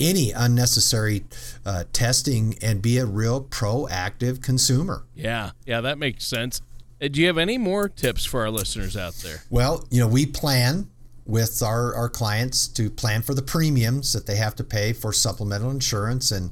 any 0.00 0.30
unnecessary 0.32 1.24
uh, 1.66 1.84
testing 1.92 2.56
and 2.62 2.80
be 2.80 2.98
a 2.98 3.06
real 3.06 3.42
proactive 3.42 4.42
consumer. 4.42 5.04
Yeah, 5.14 5.50
yeah, 5.66 5.80
that 5.80 5.98
makes 5.98 6.24
sense. 6.26 6.62
Uh, 7.00 7.08
do 7.08 7.20
you 7.20 7.26
have 7.26 7.38
any 7.38 7.58
more 7.58 7.88
tips 7.88 8.24
for 8.24 8.40
our 8.40 8.50
listeners 8.50 8.96
out 8.96 9.14
there? 9.14 9.42
Well, 9.50 9.86
you 9.90 10.00
know, 10.00 10.08
we 10.08 10.26
plan 10.26 10.88
with 11.24 11.62
our, 11.62 11.94
our 11.94 12.08
clients 12.08 12.66
to 12.68 12.90
plan 12.90 13.22
for 13.22 13.34
the 13.34 13.42
premiums 13.42 14.12
that 14.14 14.26
they 14.26 14.36
have 14.36 14.56
to 14.56 14.64
pay 14.64 14.92
for 14.92 15.12
supplemental 15.12 15.70
insurance 15.70 16.30
and 16.30 16.50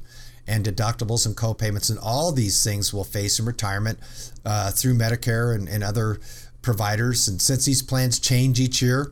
and 0.49 0.65
deductibles 0.65 1.25
and 1.25 1.35
co-payments 1.35 1.89
and 1.89 1.99
all 1.99 2.31
these 2.31 2.63
things 2.63 2.93
we'll 2.93 3.03
face 3.03 3.37
in 3.37 3.45
retirement 3.45 3.99
uh, 4.45 4.71
through 4.71 4.93
Medicare 4.93 5.53
and, 5.53 5.67
and 5.67 5.83
other 5.83 6.19
providers. 6.61 7.27
And 7.27 7.41
since 7.41 7.65
these 7.65 7.81
plans 7.81 8.17
change 8.17 8.57
each 8.59 8.81
year, 8.81 9.11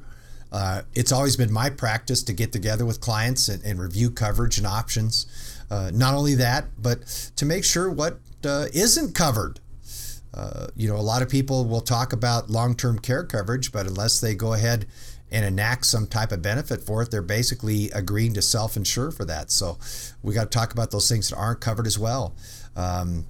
uh, 0.51 0.83
it's 0.93 1.11
always 1.11 1.35
been 1.35 1.51
my 1.51 1.69
practice 1.69 2.23
to 2.23 2.33
get 2.33 2.53
together 2.53 2.85
with 2.85 3.01
clients 3.01 3.49
and, 3.49 3.61
and 3.65 3.79
review 3.79 4.09
coverage 4.09 4.57
and 4.57 4.65
options. 4.65 5.25
Uh, 5.69 5.91
not 5.93 6.13
only 6.13 6.35
that, 6.35 6.67
but 6.81 7.01
to 7.35 7.45
make 7.45 7.65
sure 7.65 7.89
what 7.89 8.19
uh, 8.45 8.67
not 8.73 9.13
covered 9.13 9.59
uh, 10.35 10.67
you 10.75 10.87
know, 10.87 10.97
a 10.97 11.01
lot 11.01 11.21
of 11.21 11.29
people 11.29 11.65
will 11.65 11.81
talk 11.81 12.11
about 12.11 12.49
long 12.49 12.75
term 12.75 12.99
care 12.99 13.23
coverage, 13.23 13.71
but 13.71 13.87
unless 13.87 14.19
they 14.19 14.35
go 14.35 14.53
ahead 14.53 14.85
and 15.31 15.45
enact 15.45 15.85
some 15.85 16.07
type 16.07 16.31
of 16.31 16.41
benefit 16.41 16.81
for 16.81 17.01
it, 17.01 17.09
they're 17.09 17.21
basically 17.21 17.89
agreeing 17.91 18.33
to 18.33 18.41
self 18.41 18.75
insure 18.75 19.11
for 19.11 19.25
that. 19.25 19.49
So 19.49 19.77
we 20.21 20.33
got 20.33 20.51
to 20.51 20.57
talk 20.57 20.73
about 20.73 20.91
those 20.91 21.09
things 21.09 21.29
that 21.29 21.37
aren't 21.37 21.61
covered 21.61 21.87
as 21.87 21.97
well. 21.97 22.35
Um, 22.75 23.25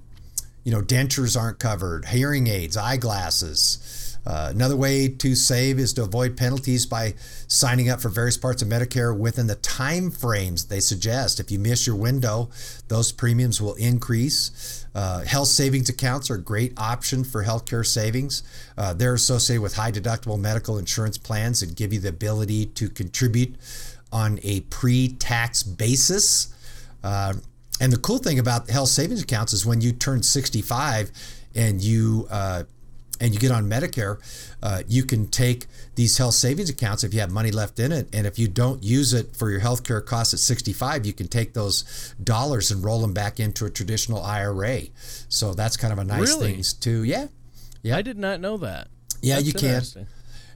you 0.64 0.72
know, 0.72 0.82
dentures 0.82 1.40
aren't 1.40 1.60
covered, 1.60 2.06
hearing 2.06 2.48
aids, 2.48 2.76
eyeglasses. 2.76 4.05
Uh, 4.26 4.48
another 4.50 4.76
way 4.76 5.08
to 5.08 5.34
save 5.36 5.78
is 5.78 5.92
to 5.92 6.02
avoid 6.02 6.36
penalties 6.36 6.84
by 6.84 7.14
signing 7.46 7.88
up 7.88 8.00
for 8.00 8.08
various 8.08 8.36
parts 8.36 8.60
of 8.60 8.68
Medicare 8.68 9.16
within 9.16 9.46
the 9.46 9.54
time 9.56 10.10
frames 10.10 10.66
they 10.66 10.80
suggest. 10.80 11.38
If 11.38 11.50
you 11.50 11.58
miss 11.58 11.86
your 11.86 11.96
window, 11.96 12.50
those 12.88 13.12
premiums 13.12 13.60
will 13.60 13.74
increase. 13.74 14.84
Uh, 14.94 15.20
health 15.22 15.48
savings 15.48 15.88
accounts 15.88 16.30
are 16.30 16.34
a 16.34 16.40
great 16.40 16.72
option 16.76 17.22
for 17.22 17.44
healthcare 17.44 17.86
savings. 17.86 18.42
Uh, 18.76 18.92
they're 18.92 19.14
associated 19.14 19.62
with 19.62 19.76
high 19.76 19.92
deductible 19.92 20.38
medical 20.38 20.78
insurance 20.78 21.18
plans 21.18 21.62
and 21.62 21.76
give 21.76 21.92
you 21.92 22.00
the 22.00 22.08
ability 22.08 22.66
to 22.66 22.88
contribute 22.88 23.54
on 24.10 24.40
a 24.42 24.60
pre 24.62 25.08
tax 25.08 25.62
basis. 25.62 26.52
Uh, 27.04 27.34
and 27.80 27.92
the 27.92 27.98
cool 27.98 28.18
thing 28.18 28.38
about 28.38 28.70
health 28.70 28.88
savings 28.88 29.22
accounts 29.22 29.52
is 29.52 29.66
when 29.66 29.80
you 29.80 29.92
turn 29.92 30.22
65 30.22 31.12
and 31.54 31.80
you 31.82 32.26
uh, 32.30 32.64
and 33.20 33.32
you 33.32 33.40
get 33.40 33.50
on 33.50 33.68
Medicare, 33.68 34.18
uh, 34.62 34.82
you 34.88 35.04
can 35.04 35.26
take 35.28 35.66
these 35.94 36.18
health 36.18 36.34
savings 36.34 36.70
accounts 36.70 37.04
if 37.04 37.14
you 37.14 37.20
have 37.20 37.30
money 37.30 37.50
left 37.50 37.78
in 37.78 37.92
it. 37.92 38.08
And 38.12 38.26
if 38.26 38.38
you 38.38 38.48
don't 38.48 38.82
use 38.82 39.12
it 39.12 39.36
for 39.36 39.50
your 39.50 39.60
health 39.60 39.84
care 39.84 40.00
costs 40.00 40.34
at 40.34 40.40
65, 40.40 41.06
you 41.06 41.12
can 41.12 41.28
take 41.28 41.54
those 41.54 42.14
dollars 42.22 42.70
and 42.70 42.84
roll 42.84 43.00
them 43.00 43.14
back 43.14 43.40
into 43.40 43.64
a 43.64 43.70
traditional 43.70 44.22
IRA. 44.22 44.82
So 45.28 45.54
that's 45.54 45.76
kind 45.76 45.92
of 45.92 45.98
a 45.98 46.04
nice 46.04 46.28
really? 46.28 46.54
thing 46.54 46.64
too. 46.80 47.04
Yeah. 47.04 47.28
Yeah. 47.82 47.96
I 47.96 48.02
did 48.02 48.18
not 48.18 48.40
know 48.40 48.56
that. 48.58 48.88
Yeah, 49.22 49.36
that's 49.36 49.46
you 49.46 49.52
can. 49.52 50.06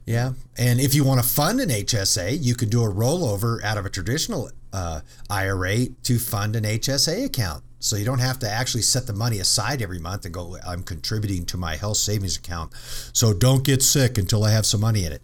Yeah. 0.05 0.33
And 0.57 0.79
if 0.79 0.93
you 0.93 1.03
want 1.03 1.21
to 1.21 1.27
fund 1.27 1.59
an 1.59 1.69
HSA, 1.69 2.37
you 2.41 2.55
can 2.55 2.69
do 2.69 2.83
a 2.83 2.89
rollover 2.89 3.63
out 3.63 3.77
of 3.77 3.85
a 3.85 3.89
traditional 3.89 4.49
uh, 4.73 5.01
IRA 5.29 5.87
to 6.03 6.19
fund 6.19 6.55
an 6.55 6.63
HSA 6.63 7.25
account. 7.25 7.63
So 7.81 7.95
you 7.95 8.05
don't 8.05 8.19
have 8.19 8.37
to 8.39 8.49
actually 8.49 8.83
set 8.83 9.07
the 9.07 9.13
money 9.13 9.39
aside 9.39 9.81
every 9.81 9.97
month 9.97 10.23
and 10.23 10.33
go, 10.33 10.55
I'm 10.65 10.83
contributing 10.83 11.45
to 11.47 11.57
my 11.57 11.75
health 11.75 11.97
savings 11.97 12.37
account. 12.37 12.71
So 13.11 13.33
don't 13.33 13.63
get 13.65 13.81
sick 13.81 14.19
until 14.19 14.43
I 14.43 14.51
have 14.51 14.67
some 14.67 14.81
money 14.81 15.03
in 15.03 15.11
it. 15.11 15.23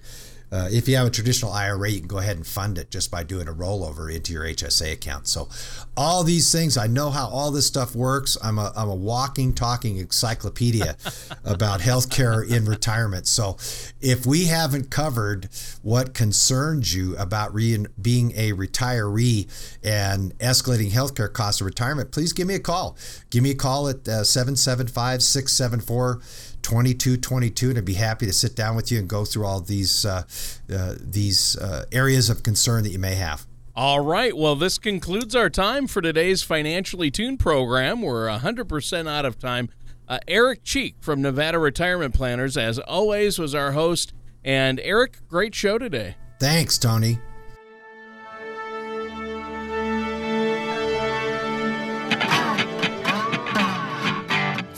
Uh, 0.52 0.70
if 0.72 0.88
you 0.88 0.96
have 0.96 1.08
a 1.08 1.10
traditional 1.10 1.52
IRA, 1.52 1.90
you 1.90 2.00
can 2.00 2.08
go 2.08 2.20
ahead 2.20 2.38
and 2.38 2.48
fund 2.48 2.78
it 2.78 2.90
just 2.90 3.12
by 3.12 3.24
doing 3.24 3.48
a 3.48 3.54
rollover 3.54 4.14
into 4.14 4.32
your 4.32 4.44
HSA 4.44 4.94
account. 4.94 5.28
So, 5.28 5.50
all 5.96 6.24
these 6.24 6.52
things, 6.52 6.78
I 6.78 6.88
know 6.88 7.10
how 7.10 7.28
all 7.28 7.52
this 7.52 7.66
stuff 7.66 7.96
works. 7.96 8.38
I'm 8.44 8.58
a, 8.58 8.72
I'm 8.76 8.88
a 8.88 8.96
walking, 8.96 9.54
talking 9.54 9.98
encyclopedia 9.98 10.96
about 11.46 11.82
healthcare 11.82 12.48
in 12.48 12.66
retirement. 12.66 13.28
So, 13.28 13.58
if 14.00 14.26
we 14.26 14.46
haven't 14.46 14.90
covered 14.90 15.50
what 15.82 16.14
concerns 16.14 16.96
you 16.96 17.18
about 17.18 17.54
re- 17.54 17.86
being 18.02 18.32
a 18.36 18.54
retiree 18.54 19.48
and 19.84 20.38
escalating 20.40 20.92
healthcare 20.92 21.32
costs 21.32 21.62
of 21.62 21.66
retirement, 21.66 22.12
please 22.12 22.32
give 22.32 22.48
me 22.48 22.56
a 22.56 22.60
call. 22.60 22.98
Give 23.30 23.44
me 23.44 23.52
a 23.52 23.56
call 23.56 23.90
at 23.90 24.08
uh, 24.08 24.24
775 24.24 25.22
674 25.22 26.22
2222 26.68 27.70
and 27.70 27.78
I'd 27.78 27.86
be 27.86 27.94
happy 27.94 28.26
to 28.26 28.34
sit 28.34 28.54
down 28.54 28.76
with 28.76 28.92
you 28.92 29.00
and 29.00 29.08
go 29.08 29.24
through 29.24 29.46
all 29.46 29.62
these 29.62 30.06
uh, 30.06 30.24
uh, 30.70 30.96
these 31.00 31.56
uh, 31.58 31.86
areas 31.94 32.30
of 32.30 32.44
concern 32.44 32.84
that 32.84 32.90
you 32.90 33.00
may 33.00 33.16
have. 33.16 33.48
All 33.74 34.02
right. 34.02 34.36
Well, 34.36 34.58
this 34.58 34.78
concludes 34.78 35.34
our 35.34 35.50
time 35.50 35.88
for 35.88 36.02
today's 36.02 36.44
Financially 36.44 37.10
Tuned 37.10 37.40
program. 37.40 38.02
We're 38.02 38.28
100% 38.28 39.08
out 39.08 39.24
of 39.24 39.40
time. 39.40 39.70
Uh, 40.10 40.20
Eric 40.28 40.66
Cheek 40.66 40.96
from 41.00 41.22
Nevada 41.22 41.58
Retirement 41.58 42.14
Planners, 42.14 42.58
as 42.58 42.80
always, 42.80 43.40
was 43.40 43.56
our 43.56 43.72
host. 43.72 44.14
And 44.44 44.82
Eric, 44.82 45.26
great 45.30 45.56
show 45.56 45.78
today. 45.78 46.16
Thanks, 46.40 46.78
Tony. 46.78 47.20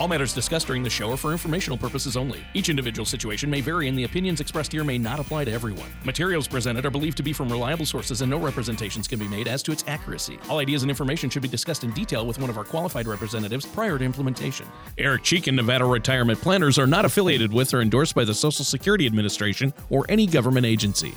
All 0.00 0.08
matters 0.08 0.32
discussed 0.32 0.66
during 0.66 0.82
the 0.82 0.88
show 0.88 1.12
are 1.12 1.16
for 1.18 1.30
informational 1.30 1.76
purposes 1.76 2.16
only. 2.16 2.42
Each 2.54 2.70
individual 2.70 3.04
situation 3.04 3.50
may 3.50 3.60
vary, 3.60 3.86
and 3.86 3.98
the 3.98 4.04
opinions 4.04 4.40
expressed 4.40 4.72
here 4.72 4.82
may 4.82 4.96
not 4.96 5.20
apply 5.20 5.44
to 5.44 5.52
everyone. 5.52 5.90
Materials 6.04 6.48
presented 6.48 6.86
are 6.86 6.90
believed 6.90 7.18
to 7.18 7.22
be 7.22 7.34
from 7.34 7.50
reliable 7.50 7.84
sources, 7.84 8.22
and 8.22 8.30
no 8.30 8.38
representations 8.38 9.06
can 9.06 9.18
be 9.18 9.28
made 9.28 9.46
as 9.46 9.62
to 9.62 9.72
its 9.72 9.84
accuracy. 9.86 10.38
All 10.48 10.58
ideas 10.58 10.82
and 10.84 10.90
information 10.90 11.28
should 11.28 11.42
be 11.42 11.48
discussed 11.48 11.84
in 11.84 11.90
detail 11.90 12.26
with 12.26 12.38
one 12.38 12.48
of 12.48 12.56
our 12.56 12.64
qualified 12.64 13.06
representatives 13.06 13.66
prior 13.66 13.98
to 13.98 14.04
implementation. 14.04 14.66
Eric 14.96 15.22
Cheek 15.22 15.48
and 15.48 15.56
Nevada 15.56 15.84
Retirement 15.84 16.40
Planners 16.40 16.78
are 16.78 16.86
not 16.86 17.04
affiliated 17.04 17.52
with 17.52 17.74
or 17.74 17.82
endorsed 17.82 18.14
by 18.14 18.24
the 18.24 18.32
Social 18.32 18.64
Security 18.64 19.04
Administration 19.04 19.74
or 19.90 20.06
any 20.08 20.26
government 20.26 20.64
agency. 20.64 21.12